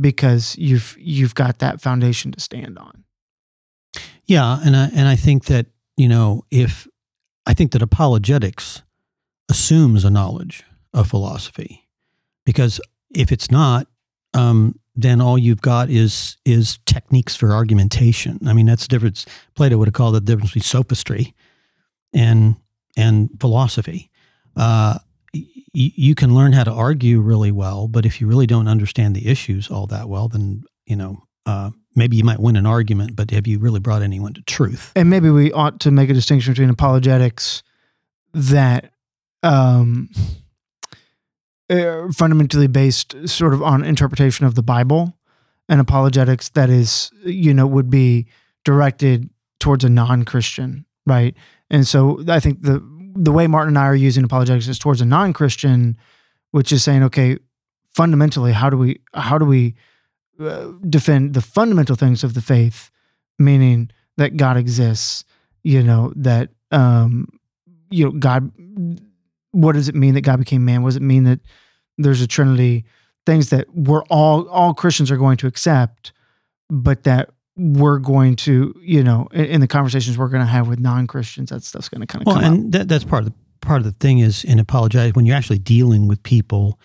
because 0.00 0.56
you've 0.56 0.96
you've 0.98 1.34
got 1.34 1.58
that 1.58 1.80
foundation 1.80 2.32
to 2.32 2.40
stand 2.40 2.78
on. 2.78 3.04
Yeah, 4.26 4.58
and 4.64 4.74
I, 4.76 4.84
and 4.94 5.06
I 5.08 5.16
think 5.16 5.44
that 5.46 5.66
you 5.96 6.08
know 6.08 6.44
if 6.50 6.86
I 7.46 7.54
think 7.54 7.72
that 7.72 7.82
apologetics 7.82 8.82
assumes 9.50 10.04
a 10.04 10.10
knowledge 10.10 10.64
of 10.94 11.08
philosophy, 11.08 11.88
because 12.46 12.80
if 13.14 13.30
it's 13.32 13.50
not, 13.50 13.86
um, 14.34 14.74
then 14.96 15.20
all 15.20 15.36
you've 15.38 15.60
got 15.60 15.90
is 15.90 16.36
is 16.44 16.78
techniques 16.86 17.36
for 17.36 17.52
argumentation. 17.52 18.38
I 18.46 18.52
mean, 18.52 18.66
that's 18.66 18.82
the 18.82 18.88
difference. 18.88 19.26
Plato 19.54 19.76
would 19.76 19.88
have 19.88 19.94
called 19.94 20.16
it 20.16 20.24
the 20.24 20.32
difference 20.32 20.50
between 20.50 20.62
sophistry 20.62 21.34
and 22.12 22.56
and 22.96 23.30
philosophy. 23.38 24.10
Uh, 24.56 24.98
y- 25.34 25.44
you 25.72 26.14
can 26.14 26.34
learn 26.34 26.52
how 26.52 26.64
to 26.64 26.72
argue 26.72 27.20
really 27.20 27.52
well, 27.52 27.88
but 27.88 28.06
if 28.06 28.20
you 28.20 28.26
really 28.26 28.46
don't 28.46 28.68
understand 28.68 29.14
the 29.14 29.28
issues 29.28 29.70
all 29.70 29.86
that 29.86 30.08
well, 30.08 30.28
then 30.28 30.64
you 30.86 30.96
know 30.96 31.24
uh, 31.44 31.70
maybe 31.94 32.16
you 32.16 32.24
might 32.24 32.40
win 32.40 32.56
an 32.56 32.66
argument, 32.66 33.14
but 33.14 33.30
have 33.30 33.46
you 33.46 33.58
really 33.58 33.80
brought 33.80 34.02
anyone 34.02 34.32
to 34.34 34.42
truth? 34.42 34.92
And 34.96 35.10
maybe 35.10 35.30
we 35.30 35.52
ought 35.52 35.78
to 35.80 35.90
make 35.90 36.10
a 36.10 36.14
distinction 36.14 36.52
between 36.54 36.70
apologetics 36.70 37.62
that 38.32 38.92
um, 39.42 40.08
are 41.70 42.12
fundamentally 42.12 42.66
based 42.66 43.28
sort 43.28 43.54
of 43.54 43.62
on 43.62 43.84
interpretation 43.84 44.46
of 44.46 44.54
the 44.54 44.62
Bible 44.62 45.16
and 45.68 45.80
apologetics 45.80 46.48
that 46.50 46.70
is, 46.70 47.10
you 47.24 47.52
know, 47.52 47.66
would 47.66 47.90
be 47.90 48.26
directed 48.64 49.28
towards 49.58 49.84
a 49.84 49.88
non-Christian, 49.88 50.84
right? 51.06 51.34
And 51.70 51.86
so 51.86 52.22
I 52.28 52.40
think 52.40 52.62
the 52.62 52.84
the 53.18 53.32
way 53.32 53.46
Martin 53.46 53.68
and 53.68 53.78
I 53.78 53.86
are 53.86 53.94
using 53.94 54.24
apologetics 54.24 54.68
is 54.68 54.78
towards 54.78 55.00
a 55.00 55.06
non-Christian 55.06 55.96
which 56.50 56.70
is 56.70 56.82
saying, 56.82 57.02
okay, 57.02 57.38
fundamentally, 57.94 58.52
how 58.52 58.70
do 58.70 58.76
we 58.76 59.00
how 59.14 59.38
do 59.38 59.44
we 59.44 59.74
uh, 60.38 60.72
defend 60.88 61.34
the 61.34 61.40
fundamental 61.40 61.96
things 61.96 62.22
of 62.22 62.34
the 62.34 62.42
faith, 62.42 62.90
meaning 63.38 63.90
that 64.16 64.36
God 64.36 64.56
exists, 64.56 65.24
you 65.62 65.82
know, 65.82 66.12
that 66.16 66.50
um, 66.70 67.28
you 67.90 68.04
know, 68.04 68.10
God. 68.12 68.52
What 69.56 69.72
does 69.72 69.88
it 69.88 69.94
mean 69.94 70.14
that 70.14 70.20
God 70.20 70.38
became 70.38 70.64
man? 70.64 70.82
What 70.82 70.88
does 70.88 70.96
it 70.96 71.02
mean 71.02 71.24
that 71.24 71.40
there's 71.96 72.20
a 72.20 72.26
Trinity? 72.26 72.84
Things 73.24 73.50
that 73.50 73.66
we're 73.74 74.04
all 74.04 74.48
all 74.48 74.74
Christians 74.74 75.10
are 75.10 75.16
going 75.16 75.36
to 75.38 75.46
accept, 75.46 76.12
but 76.68 77.04
that 77.04 77.30
we're 77.56 77.98
going 77.98 78.36
to, 78.36 78.74
you 78.80 79.02
know, 79.02 79.28
in, 79.32 79.44
in 79.46 79.60
the 79.60 79.66
conversations 79.66 80.18
we're 80.18 80.28
going 80.28 80.44
to 80.44 80.50
have 80.50 80.68
with 80.68 80.78
non 80.78 81.06
Christians, 81.06 81.50
that 81.50 81.62
stuff's 81.62 81.88
going 81.88 82.02
to 82.02 82.06
kind 82.06 82.22
of 82.22 82.26
come 82.26 82.34
Well, 82.34 82.44
come 82.44 82.54
and 82.54 82.72
that, 82.72 82.88
that's 82.88 83.04
part 83.04 83.24
of 83.24 83.30
the 83.30 83.34
part 83.60 83.80
of 83.80 83.84
the 83.84 83.92
thing 83.92 84.18
is 84.18 84.44
in 84.44 84.58
apologize 84.58 85.14
when 85.14 85.26
you're 85.26 85.36
actually 85.36 85.58
dealing 85.58 86.06
with 86.06 86.22
people. 86.22 86.78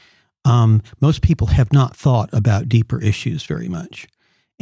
Um, 0.43 0.81
most 0.99 1.21
people 1.21 1.47
have 1.47 1.71
not 1.71 1.95
thought 1.95 2.29
about 2.33 2.67
deeper 2.67 2.99
issues 2.99 3.43
very 3.43 3.67
much. 3.67 4.07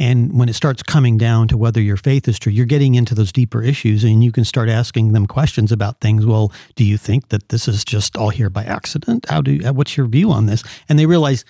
And 0.00 0.36
when 0.36 0.48
it 0.48 0.54
starts 0.54 0.82
coming 0.82 1.18
down 1.18 1.46
to 1.48 1.58
whether 1.58 1.80
your 1.80 1.98
faith 1.98 2.26
is 2.26 2.38
true, 2.38 2.50
you're 2.50 2.64
getting 2.64 2.94
into 2.94 3.14
those 3.14 3.30
deeper 3.30 3.62
issues 3.62 4.02
and 4.02 4.24
you 4.24 4.32
can 4.32 4.44
start 4.44 4.70
asking 4.70 5.12
them 5.12 5.26
questions 5.26 5.70
about 5.70 6.00
things. 6.00 6.24
Well, 6.24 6.52
do 6.74 6.84
you 6.84 6.96
think 6.96 7.28
that 7.28 7.50
this 7.50 7.68
is 7.68 7.84
just 7.84 8.16
all 8.16 8.30
here 8.30 8.48
by 8.48 8.64
accident? 8.64 9.26
How 9.28 9.42
do 9.42 9.58
what's 9.72 9.96
your 9.98 10.06
view 10.06 10.32
on 10.32 10.46
this? 10.46 10.64
And 10.88 10.98
they 10.98 11.04
realize 11.06 11.44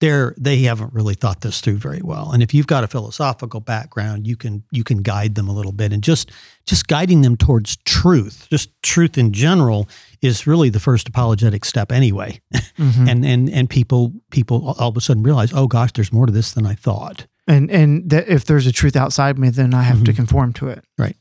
they're 0.00 0.34
they 0.38 0.58
haven't 0.58 0.92
really 0.92 1.14
thought 1.14 1.40
this 1.40 1.60
through 1.60 1.78
very 1.78 2.00
well. 2.02 2.30
And 2.30 2.42
if 2.42 2.54
you've 2.54 2.66
got 2.66 2.84
a 2.84 2.86
philosophical 2.86 3.60
background, 3.60 4.26
you 4.26 4.36
can 4.36 4.62
you 4.70 4.84
can 4.84 4.98
guide 4.98 5.34
them 5.34 5.48
a 5.48 5.52
little 5.52 5.72
bit 5.72 5.92
and 5.92 6.02
just 6.04 6.30
just 6.66 6.86
guiding 6.86 7.22
them 7.22 7.36
towards 7.36 7.76
truth, 7.78 8.46
just 8.50 8.70
truth 8.82 9.18
in 9.18 9.32
general 9.32 9.88
is 10.22 10.46
really 10.46 10.68
the 10.70 10.80
first 10.80 11.08
apologetic 11.08 11.64
step 11.64 11.90
anyway. 11.90 12.40
Mhm. 12.78 13.08
And 13.10 13.24
and 13.24 13.50
and 13.50 13.68
people 13.70 14.12
people 14.30 14.76
all 14.78 14.90
of 14.90 14.96
a 14.96 15.00
sudden 15.00 15.22
realize, 15.22 15.52
"Oh 15.52 15.66
gosh, 15.66 15.92
there's 15.92 16.12
more 16.12 16.26
to 16.26 16.32
this 16.32 16.52
than 16.52 16.66
I 16.66 16.74
thought." 16.74 17.26
And 17.46 17.70
and 17.70 18.10
that 18.10 18.28
if 18.28 18.44
there's 18.44 18.66
a 18.66 18.72
truth 18.72 18.96
outside 18.96 19.38
me, 19.38 19.50
then 19.50 19.74
I 19.74 19.82
have 19.82 20.04
to 20.04 20.12
Mhm. 20.12 20.16
conform 20.16 20.52
to 20.54 20.68
it. 20.68 20.84
Right. 20.98 21.16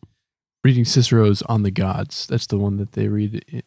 Reading 0.64 0.86
Cicero's 0.86 1.42
On 1.44 1.64
the 1.64 1.72
Gods. 1.72 2.26
That's 2.28 2.48
the 2.48 2.58
one 2.58 2.78
that 2.78 2.94
they 2.94 3.08
read 3.08 3.44
in, 3.48 3.62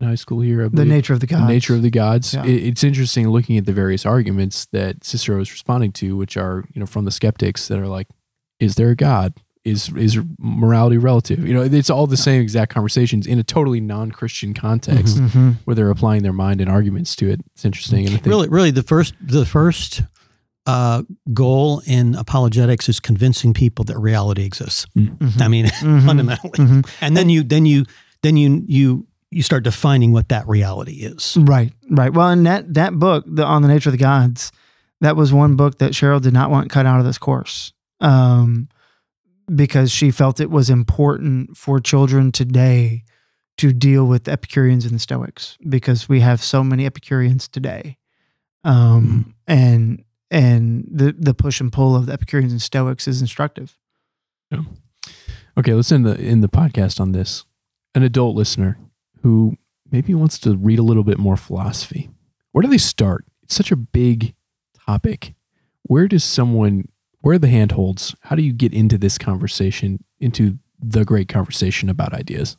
in 0.00 0.06
high 0.06 0.14
school 0.14 0.40
here. 0.40 0.64
I 0.64 0.68
The 0.68 0.84
nature 0.84 1.12
of 1.12 1.20
the 1.20 1.26
gods. 1.26 1.42
The 1.42 1.48
nature 1.52 1.74
of 1.74 1.82
the 1.82 1.90
gods. 1.90 2.34
Yeah. 2.34 2.44
It- 2.44 2.62
it's 2.68 2.84
interesting 2.84 3.28
looking 3.28 3.58
at 3.58 3.66
the 3.66 3.72
various 3.72 4.06
arguments 4.06 4.66
that 4.72 5.02
Cicero 5.04 5.40
is 5.40 5.50
responding 5.50 5.92
to, 5.92 6.16
which 6.16 6.36
are 6.36 6.64
you 6.74 6.80
know 6.80 6.86
from 6.86 7.04
the 7.04 7.10
skeptics 7.10 7.66
that 7.68 7.78
are 7.78 7.88
like, 7.88 8.06
"Is 8.60 8.76
there 8.76 8.90
a 8.90 8.96
God? 8.96 9.34
Is 9.64 9.90
is 9.96 10.16
morality 10.38 10.96
relative?" 10.98 11.44
You 11.44 11.54
know, 11.54 11.62
it's 11.62 11.90
all 11.90 12.06
the 12.06 12.16
same 12.16 12.40
exact 12.40 12.72
conversations 12.72 13.26
in 13.26 13.40
a 13.40 13.42
totally 13.42 13.80
non-Christian 13.80 14.54
context 14.54 15.16
Mhm. 15.16 15.56
where 15.64 15.74
they're 15.74 15.90
applying 15.90 16.22
their 16.22 16.32
mind 16.32 16.60
and 16.60 16.70
arguments 16.70 17.16
to 17.16 17.28
it. 17.28 17.40
It's 17.54 17.64
interesting, 17.64 18.00
and 18.06 18.10
I 18.10 18.18
think 18.18 18.26
Really, 18.26 18.48
really, 18.48 18.70
the 18.70 18.84
first 18.84 19.14
the 19.20 19.44
first 19.44 20.02
uh, 20.66 21.02
goal 21.32 21.80
in 21.86 22.14
apologetics 22.16 22.88
is 22.88 22.98
convincing 23.00 23.54
people 23.54 23.84
that 23.84 23.98
reality 23.98 24.44
exists. 24.44 24.86
Mhm. 24.96 25.40
I 25.40 25.48
mean, 25.48 25.66
Mhm. 25.80 26.04
fundamentally, 26.06 26.58
Mhm. 26.58 26.86
and 27.00 27.16
then 27.16 27.28
you 27.28 27.42
then 27.42 27.66
you 27.66 27.84
then 28.22 28.36
you 28.36 28.64
you 28.66 29.06
you 29.30 29.42
start 29.42 29.64
defining 29.64 30.12
what 30.12 30.28
that 30.28 30.46
reality 30.48 30.94
is. 31.04 31.36
Right, 31.38 31.72
right. 31.90 32.12
Well, 32.12 32.28
and 32.28 32.46
that 32.46 32.74
that 32.74 32.98
book, 32.98 33.24
the 33.26 33.44
on 33.44 33.62
the 33.62 33.68
nature 33.68 33.88
of 33.90 33.92
the 33.92 33.98
gods, 33.98 34.50
that 35.00 35.16
was 35.16 35.32
one 35.32 35.56
book 35.56 35.78
that 35.78 35.92
Cheryl 35.92 36.20
did 36.20 36.32
not 36.32 36.50
want 36.50 36.70
cut 36.70 36.86
out 36.86 37.00
of 37.00 37.06
this 37.06 37.18
course, 37.18 37.72
um, 38.00 38.68
because 39.54 39.92
she 39.92 40.10
felt 40.10 40.40
it 40.40 40.50
was 40.50 40.68
important 40.70 41.56
for 41.56 41.78
children 41.80 42.32
today 42.32 43.04
to 43.58 43.72
deal 43.72 44.06
with 44.06 44.28
Epicureans 44.28 44.84
and 44.84 44.94
the 44.94 44.98
Stoics 44.98 45.56
because 45.68 46.08
we 46.08 46.20
have 46.20 46.42
so 46.42 46.62
many 46.64 46.86
Epicureans 46.86 47.46
today, 47.48 47.98
um, 48.64 49.34
and 49.46 50.02
and 50.30 50.86
the 50.90 51.14
the 51.18 51.34
push 51.34 51.60
and 51.60 51.72
pull 51.72 51.94
of 51.94 52.06
the 52.06 52.12
Epicureans 52.12 52.52
and 52.52 52.62
Stoics 52.62 53.06
is 53.08 53.20
instructive. 53.20 53.78
Yeah. 54.50 54.62
Okay, 55.58 55.74
let's 55.74 55.90
end 55.92 56.06
the 56.06 56.18
in 56.20 56.40
the 56.40 56.48
podcast 56.48 57.00
on 57.00 57.12
this. 57.12 57.44
An 57.94 58.02
adult 58.02 58.36
listener 58.36 58.78
who 59.22 59.56
maybe 59.90 60.14
wants 60.14 60.38
to 60.40 60.56
read 60.56 60.78
a 60.78 60.82
little 60.82 61.04
bit 61.04 61.18
more 61.18 61.36
philosophy. 61.36 62.10
Where 62.52 62.62
do 62.62 62.68
they 62.68 62.78
start? 62.78 63.24
It's 63.42 63.54
such 63.54 63.70
a 63.70 63.76
big 63.76 64.34
topic. 64.86 65.34
Where 65.82 66.08
does 66.08 66.24
someone 66.24 66.88
where 67.20 67.34
are 67.34 67.38
the 67.38 67.48
handholds? 67.48 68.14
How 68.20 68.36
do 68.36 68.42
you 68.42 68.52
get 68.52 68.72
into 68.72 68.98
this 68.98 69.18
conversation, 69.18 70.04
into 70.20 70.58
the 70.78 71.04
great 71.04 71.28
conversation 71.28 71.88
about 71.88 72.12
ideas? 72.12 72.56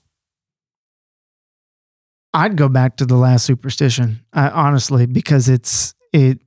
I'd 2.34 2.58
go 2.58 2.68
back 2.68 2.98
to 2.98 3.06
the 3.06 3.16
last 3.16 3.46
superstition, 3.46 4.26
I, 4.34 4.50
honestly, 4.50 5.06
because 5.06 5.48
it's 5.48 5.96
it 6.12 6.42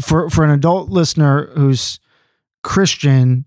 for 0.00 0.30
for 0.30 0.44
an 0.44 0.50
adult 0.50 0.90
listener 0.90 1.50
who's 1.54 1.98
Christian, 2.62 3.46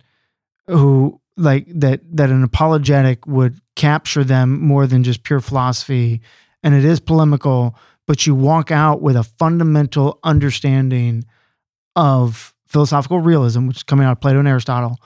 who 0.67 1.19
like 1.35 1.67
that 1.67 2.01
that 2.15 2.29
an 2.29 2.43
apologetic 2.43 3.25
would 3.27 3.59
capture 3.75 4.23
them 4.23 4.61
more 4.61 4.87
than 4.87 5.03
just 5.03 5.23
pure 5.23 5.39
philosophy, 5.39 6.21
and 6.63 6.73
it 6.73 6.85
is 6.85 6.99
polemical, 6.99 7.75
but 8.05 8.25
you 8.25 8.35
walk 8.35 8.71
out 8.71 9.01
with 9.01 9.15
a 9.15 9.23
fundamental 9.23 10.19
understanding 10.23 11.25
of 11.95 12.53
philosophical 12.67 13.19
realism, 13.19 13.67
which 13.67 13.77
is 13.77 13.83
coming 13.83 14.05
out 14.05 14.13
of 14.13 14.21
Plato 14.21 14.39
and 14.39 14.47
Aristotle, 14.47 14.97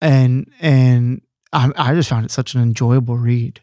and 0.00 0.50
and 0.60 1.22
I, 1.52 1.70
I 1.76 1.94
just 1.94 2.08
found 2.08 2.24
it 2.24 2.30
such 2.30 2.54
an 2.54 2.62
enjoyable 2.62 3.16
read. 3.16 3.60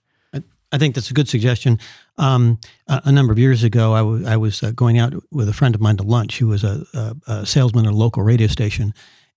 I 0.73 0.79
think 0.79 0.95
that's 0.95 1.11
a 1.11 1.13
good 1.13 1.29
suggestion. 1.29 1.79
Um, 2.17 2.59
a, 2.87 3.03
a 3.05 3.11
number 3.11 3.31
of 3.31 3.37
years 3.37 3.63
ago, 3.63 3.93
I 3.93 4.35
was 4.35 4.63
uh, 4.63 4.71
going 4.71 4.97
out 4.97 5.13
with 5.31 5.47
a 5.47 5.53
friend 5.53 5.75
of 5.75 5.81
mine 5.81 5.97
to 5.97 6.03
lunch 6.03 6.39
who 6.39 6.47
was 6.47 6.63
a, 6.63 6.83
a, 6.93 7.15
a 7.27 7.45
salesman 7.45 7.85
at 7.85 7.93
a 7.93 7.95
local 7.95 8.23
radio 8.23 8.47
station. 8.47 8.93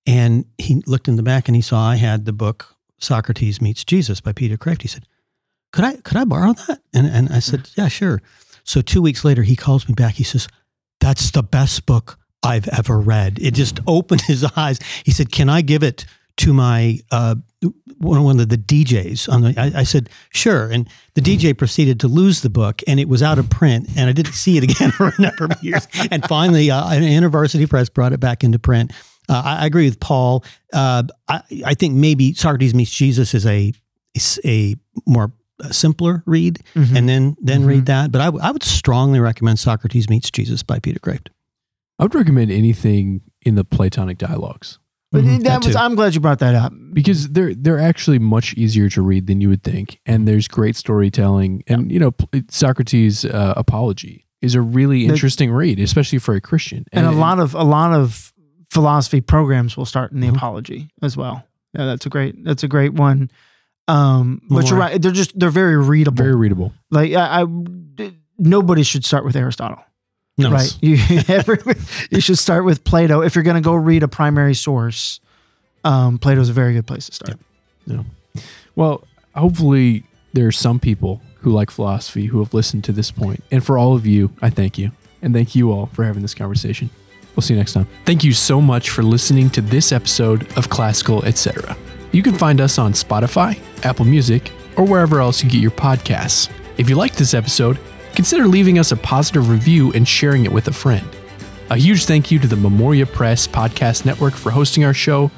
And 0.07 0.46
he 0.57 0.83
looked 0.87 1.09
in 1.09 1.16
the 1.16 1.22
back 1.22 1.49
and 1.49 1.55
he 1.55 1.62
saw 1.62 1.88
I 1.88 1.96
had 1.96 2.25
the 2.25 2.33
book 2.33 2.75
Socrates 2.99 3.61
Meets 3.61 3.85
Jesus 3.85 4.20
by 4.20 4.33
Peter 4.33 4.57
Kreeft. 4.57 4.83
He 4.83 4.88
said, 4.88 5.05
Could 5.72 5.85
I 5.85 5.96
could 5.96 6.16
I 6.16 6.25
borrow 6.25 6.55
that? 6.55 6.81
And, 6.94 7.07
and 7.07 7.29
I 7.29 7.40
said, 7.40 7.68
Yeah, 7.77 7.88
sure. 7.88 8.22
So 8.64 8.81
two 8.81 9.03
weeks 9.03 9.25
later, 9.25 9.42
he 9.42 9.57
calls 9.57 9.87
me 9.88 9.94
back. 9.94 10.14
He 10.14 10.25
says, 10.25 10.49
That's 11.01 11.31
the 11.33 11.42
best 11.42 11.85
book 11.87 12.18
I've 12.42 12.68
ever 12.68 12.99
read. 12.99 13.38
It 13.40 13.55
just 13.55 13.81
opened 13.87 14.22
his 14.22 14.44
eyes. 14.57 14.79
He 15.05 15.11
said, 15.11 15.31
Can 15.31 15.51
I 15.51 15.61
give 15.61 15.83
it 15.83 16.07
to 16.38 16.53
my 16.53 16.99
uh, 17.11 17.35
one 17.99 18.38
of 18.40 18.49
the 18.49 18.59
DJs 18.59 19.33
on 19.33 19.40
the 19.42 19.55
I, 19.59 19.81
I 19.81 19.83
said 19.85 20.11
sure 20.31 20.70
and 20.70 20.88
the 21.14 21.20
DJ 21.22 21.57
proceeded 21.57 21.99
to 22.01 22.09
lose 22.09 22.42
the 22.42 22.51
book 22.51 22.83
and 22.87 23.01
it 23.01 23.09
was 23.09 23.22
out 23.22 23.38
of 23.38 23.49
print 23.49 23.88
and 23.96 24.09
I 24.11 24.12
didn't 24.12 24.35
see 24.35 24.59
it 24.59 24.64
again 24.64 24.90
for 24.96 25.09
a 25.09 25.20
number 25.20 25.44
of 25.46 25.53
years. 25.62 25.87
And 26.11 26.22
finally 26.27 26.70
uh, 26.70 26.90
an 26.90 27.03
InterVarsity 27.03 27.68
Press 27.68 27.88
brought 27.88 28.12
it 28.12 28.20
back 28.20 28.44
into 28.44 28.59
print. 28.59 28.92
Uh, 29.29 29.42
I, 29.44 29.57
I 29.62 29.66
agree 29.66 29.87
with 29.88 29.99
Paul. 29.99 30.44
Uh, 30.72 31.05
I, 31.27 31.40
I 31.64 31.75
think 31.75 31.94
maybe 31.94 32.35
Socrates 32.35 32.75
meets 32.75 32.90
Jesus 32.90 33.35
is 33.35 33.46
a 33.46 33.72
is 34.14 34.38
a 34.44 34.77
more 35.07 35.33
uh, 35.64 35.70
simpler 35.70 36.22
read 36.27 36.61
Mhm. 36.75 36.96
and 36.96 37.09
then 37.09 37.37
then 37.40 37.62
Mhm. 37.62 37.66
read 37.66 37.87
that 37.87 38.12
but 38.12 38.20
I, 38.20 38.27
w- 38.27 38.44
I 38.44 38.51
would 38.51 38.62
strongly 38.62 39.20
recommend 39.20 39.59
Socrates 39.59 40.11
meets 40.11 40.31
Jesus 40.31 40.62
by 40.62 40.79
Peter 40.81 41.01
Kreeft 41.01 41.29
I 41.99 42.03
would 42.05 42.14
recommend 42.14 42.51
anything 42.51 43.22
in 43.40 43.55
the 43.55 43.64
Platonic 43.64 44.18
dialogues 44.18 44.79
But 45.16 45.24
Mhm, 45.24 45.37
that 45.38 45.44
that 45.44 45.64
was. 45.64 45.74
too. 45.74 45.81
I'm 45.81 45.94
glad 45.94 46.14
you 46.14 46.20
brought 46.20 46.38
that 46.40 46.55
up. 46.55 46.72
because 46.92 47.29
they're 47.29 47.55
they're 47.55 47.79
actually 47.81 48.18
much 48.18 48.55
easier 48.55 48.88
to 48.90 49.02
read 49.02 49.26
than 49.26 49.40
you 49.40 49.48
would 49.48 49.62
think, 49.62 49.98
and 50.07 50.26
there's 50.29 50.48
great 50.48 50.76
storytelling. 50.76 51.62
And 51.66 51.90
you 51.92 51.98
know, 51.98 52.12
Socrates' 52.50 53.24
uh, 53.24 53.55
apology 53.57 54.24
is 54.42 54.55
a 54.55 54.61
really 54.61 55.07
The- 55.07 55.12
interesting 55.12 55.50
read, 55.52 55.79
especially 55.81 56.18
for 56.18 56.35
a 56.35 56.40
Christian. 56.40 56.85
And, 56.92 57.07
a 57.07 57.11
lot 57.12 57.38
of 57.38 57.55
a 57.55 57.64
lot 57.64 57.92
of 57.92 58.33
philosophy 58.70 59.20
programs 59.20 59.76
will 59.76 59.85
start 59.87 60.12
in 60.12 60.20
the 60.20 60.26
Mhm. 60.29 60.37
apology 60.37 60.88
as 61.02 61.16
well. 61.16 61.44
Yeah, 61.74 61.85
that's 61.87 62.07
a 62.07 62.09
great. 62.09 62.44
That's 62.44 62.62
a 62.64 62.68
great 62.68 62.94
one. 62.94 63.31
Um, 63.88 64.40
but 64.50 64.64
you're 64.64 64.74
More. 64.79 64.88
right. 64.88 65.00
They're 65.02 65.12
just 65.12 65.38
they're 65.38 65.50
very 65.50 65.76
readable. 65.76 66.16
very 66.24 66.35
readable. 66.35 66.72
like 66.90 67.12
I, 67.12 67.42
I, 67.42 68.12
nobody 68.38 68.83
should 68.83 69.05
start 69.05 69.24
with 69.24 69.37
Aristotle. 69.37 69.79
No 70.38 70.51
Right. 70.51 70.77
You 70.83 70.99
every, 71.29 71.59
you 72.11 72.20
should 72.20 72.38
start 72.38 72.64
with 72.64 72.85
Plato 72.85 73.22
if 73.22 73.35
you're 73.35 73.44
going 73.44 73.57
to 73.57 73.62
go 73.62 73.75
read 73.75 74.03
a 74.03 74.09
primary 74.09 74.55
source. 74.55 75.20
Um, 75.85 76.18
Plato's 76.18 76.49
a 76.49 76.53
very 76.53 76.75
good 76.75 76.87
place 76.87 77.07
to 77.07 77.12
start. 77.12 77.38
Yeah. 77.87 78.03
Well, 78.75 79.05
hopefully 79.35 80.05
there 80.33 80.46
are 80.46 80.53
some 80.53 80.79
people 80.79 81.22
who 81.40 81.53
like 81.53 81.70
philosophy 81.70 82.27
who 82.27 82.40
have 82.40 82.53
listened 82.53 82.85
to 82.85 82.92
this 82.92 83.11
point. 83.11 83.42
And 83.51 83.64
for 83.64 83.79
all 83.79 83.94
of 83.94 84.05
you, 84.05 84.33
I 84.42 84.51
thank 84.51 84.79
you. 84.79 84.90
And 85.23 85.33
thank 85.33 85.54
you 85.54 85.73
all 85.73 85.87
for 85.87 86.04
having 86.04 86.23
this 86.23 86.35
conversation. 86.35 86.90
We'll 87.35 87.42
see 87.42 87.54
you 87.54 87.58
next 87.60 87.73
time. 87.73 87.87
Thank 88.04 88.25
you 88.25 88.33
so 88.33 88.60
much 88.60 88.90
for 88.90 89.02
listening 89.02 89.50
to 89.50 89.60
this 89.60 89.92
episode 89.92 90.50
of 90.56 90.69
Classical 90.71 91.25
Etc. 91.25 91.77
You 92.13 92.23
can 92.23 92.35
find 92.35 92.60
us 92.60 92.79
on 92.79 92.92
Spotify, 92.92 93.60
Apple 93.85 94.06
Music, 94.06 94.50
or 94.77 94.85
wherever 94.85 95.21
else 95.21 95.42
you 95.42 95.50
get 95.50 95.60
your 95.60 95.71
podcasts. 95.71 96.50
If 96.79 96.88
you 96.88 96.96
liked 96.96 97.17
this 97.17 97.35
episode, 97.35 97.79
consider 98.17 98.48
leaving 98.48 98.79
us 98.79 98.90
a 98.90 98.96
positive 98.96 99.50
review 99.50 99.92
and 99.92 100.08
sharing 100.08 100.44
it 100.44 100.52
with 100.52 100.67
a 100.67 100.73
friend. 100.73 101.08
A 101.71 101.77
huge 101.77 102.06
thank 102.06 102.31
you 102.31 102.38
to 102.38 102.46
the 102.46 102.56
Memoria 102.56 103.06
Press 103.06 103.46
Podcast 103.46 104.04
Network 104.06 104.35
for 104.35 104.50
hosting 104.50 104.85
our 104.85 104.94
show. 104.94 105.31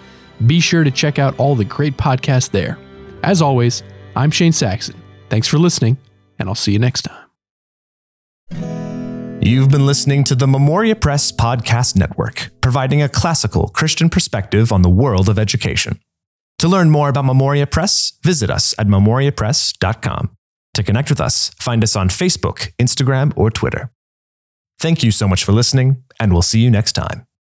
Be 0.46 0.60
sure 0.60 0.84
to 0.84 0.90
check 0.90 1.18
out 1.18 1.38
all 1.38 1.56
the 1.56 1.64
great 1.64 1.96
podcasts 1.96 2.50
there. 2.50 2.78
As 3.22 3.42
always, 3.42 3.82
I'm 4.14 4.30
Shane 4.30 4.52
Saxon. 4.52 4.94
Thanks 5.28 5.48
for 5.48 5.58
listening, 5.58 5.98
and 6.38 6.48
I'll 6.48 6.54
see 6.54 6.72
you 6.72 6.78
next 6.78 7.02
time. 7.02 7.24
You've 9.40 9.70
been 9.70 9.86
listening 9.86 10.24
to 10.24 10.34
the 10.34 10.46
Memoria 10.46 10.94
Press 10.94 11.32
Podcast 11.32 11.96
Network, 11.96 12.50
providing 12.60 13.02
a 13.02 13.08
classical 13.08 13.68
Christian 13.68 14.08
perspective 14.08 14.72
on 14.72 14.82
the 14.82 14.90
world 14.90 15.28
of 15.28 15.38
education. 15.38 15.98
To 16.58 16.68
learn 16.68 16.90
more 16.90 17.08
about 17.08 17.24
Memoria 17.24 17.66
Press, 17.66 18.12
visit 18.22 18.50
us 18.50 18.74
at 18.78 18.86
memoriapress.com. 18.86 20.37
To 20.78 20.84
connect 20.84 21.10
with 21.10 21.20
us, 21.20 21.50
find 21.58 21.82
us 21.82 21.96
on 21.96 22.08
Facebook, 22.08 22.70
Instagram, 22.78 23.32
or 23.34 23.50
Twitter. 23.50 23.90
Thank 24.78 25.02
you 25.02 25.10
so 25.10 25.26
much 25.26 25.42
for 25.42 25.50
listening, 25.50 26.04
and 26.20 26.32
we'll 26.32 26.40
see 26.40 26.60
you 26.60 26.70
next 26.70 26.92
time. 26.92 27.27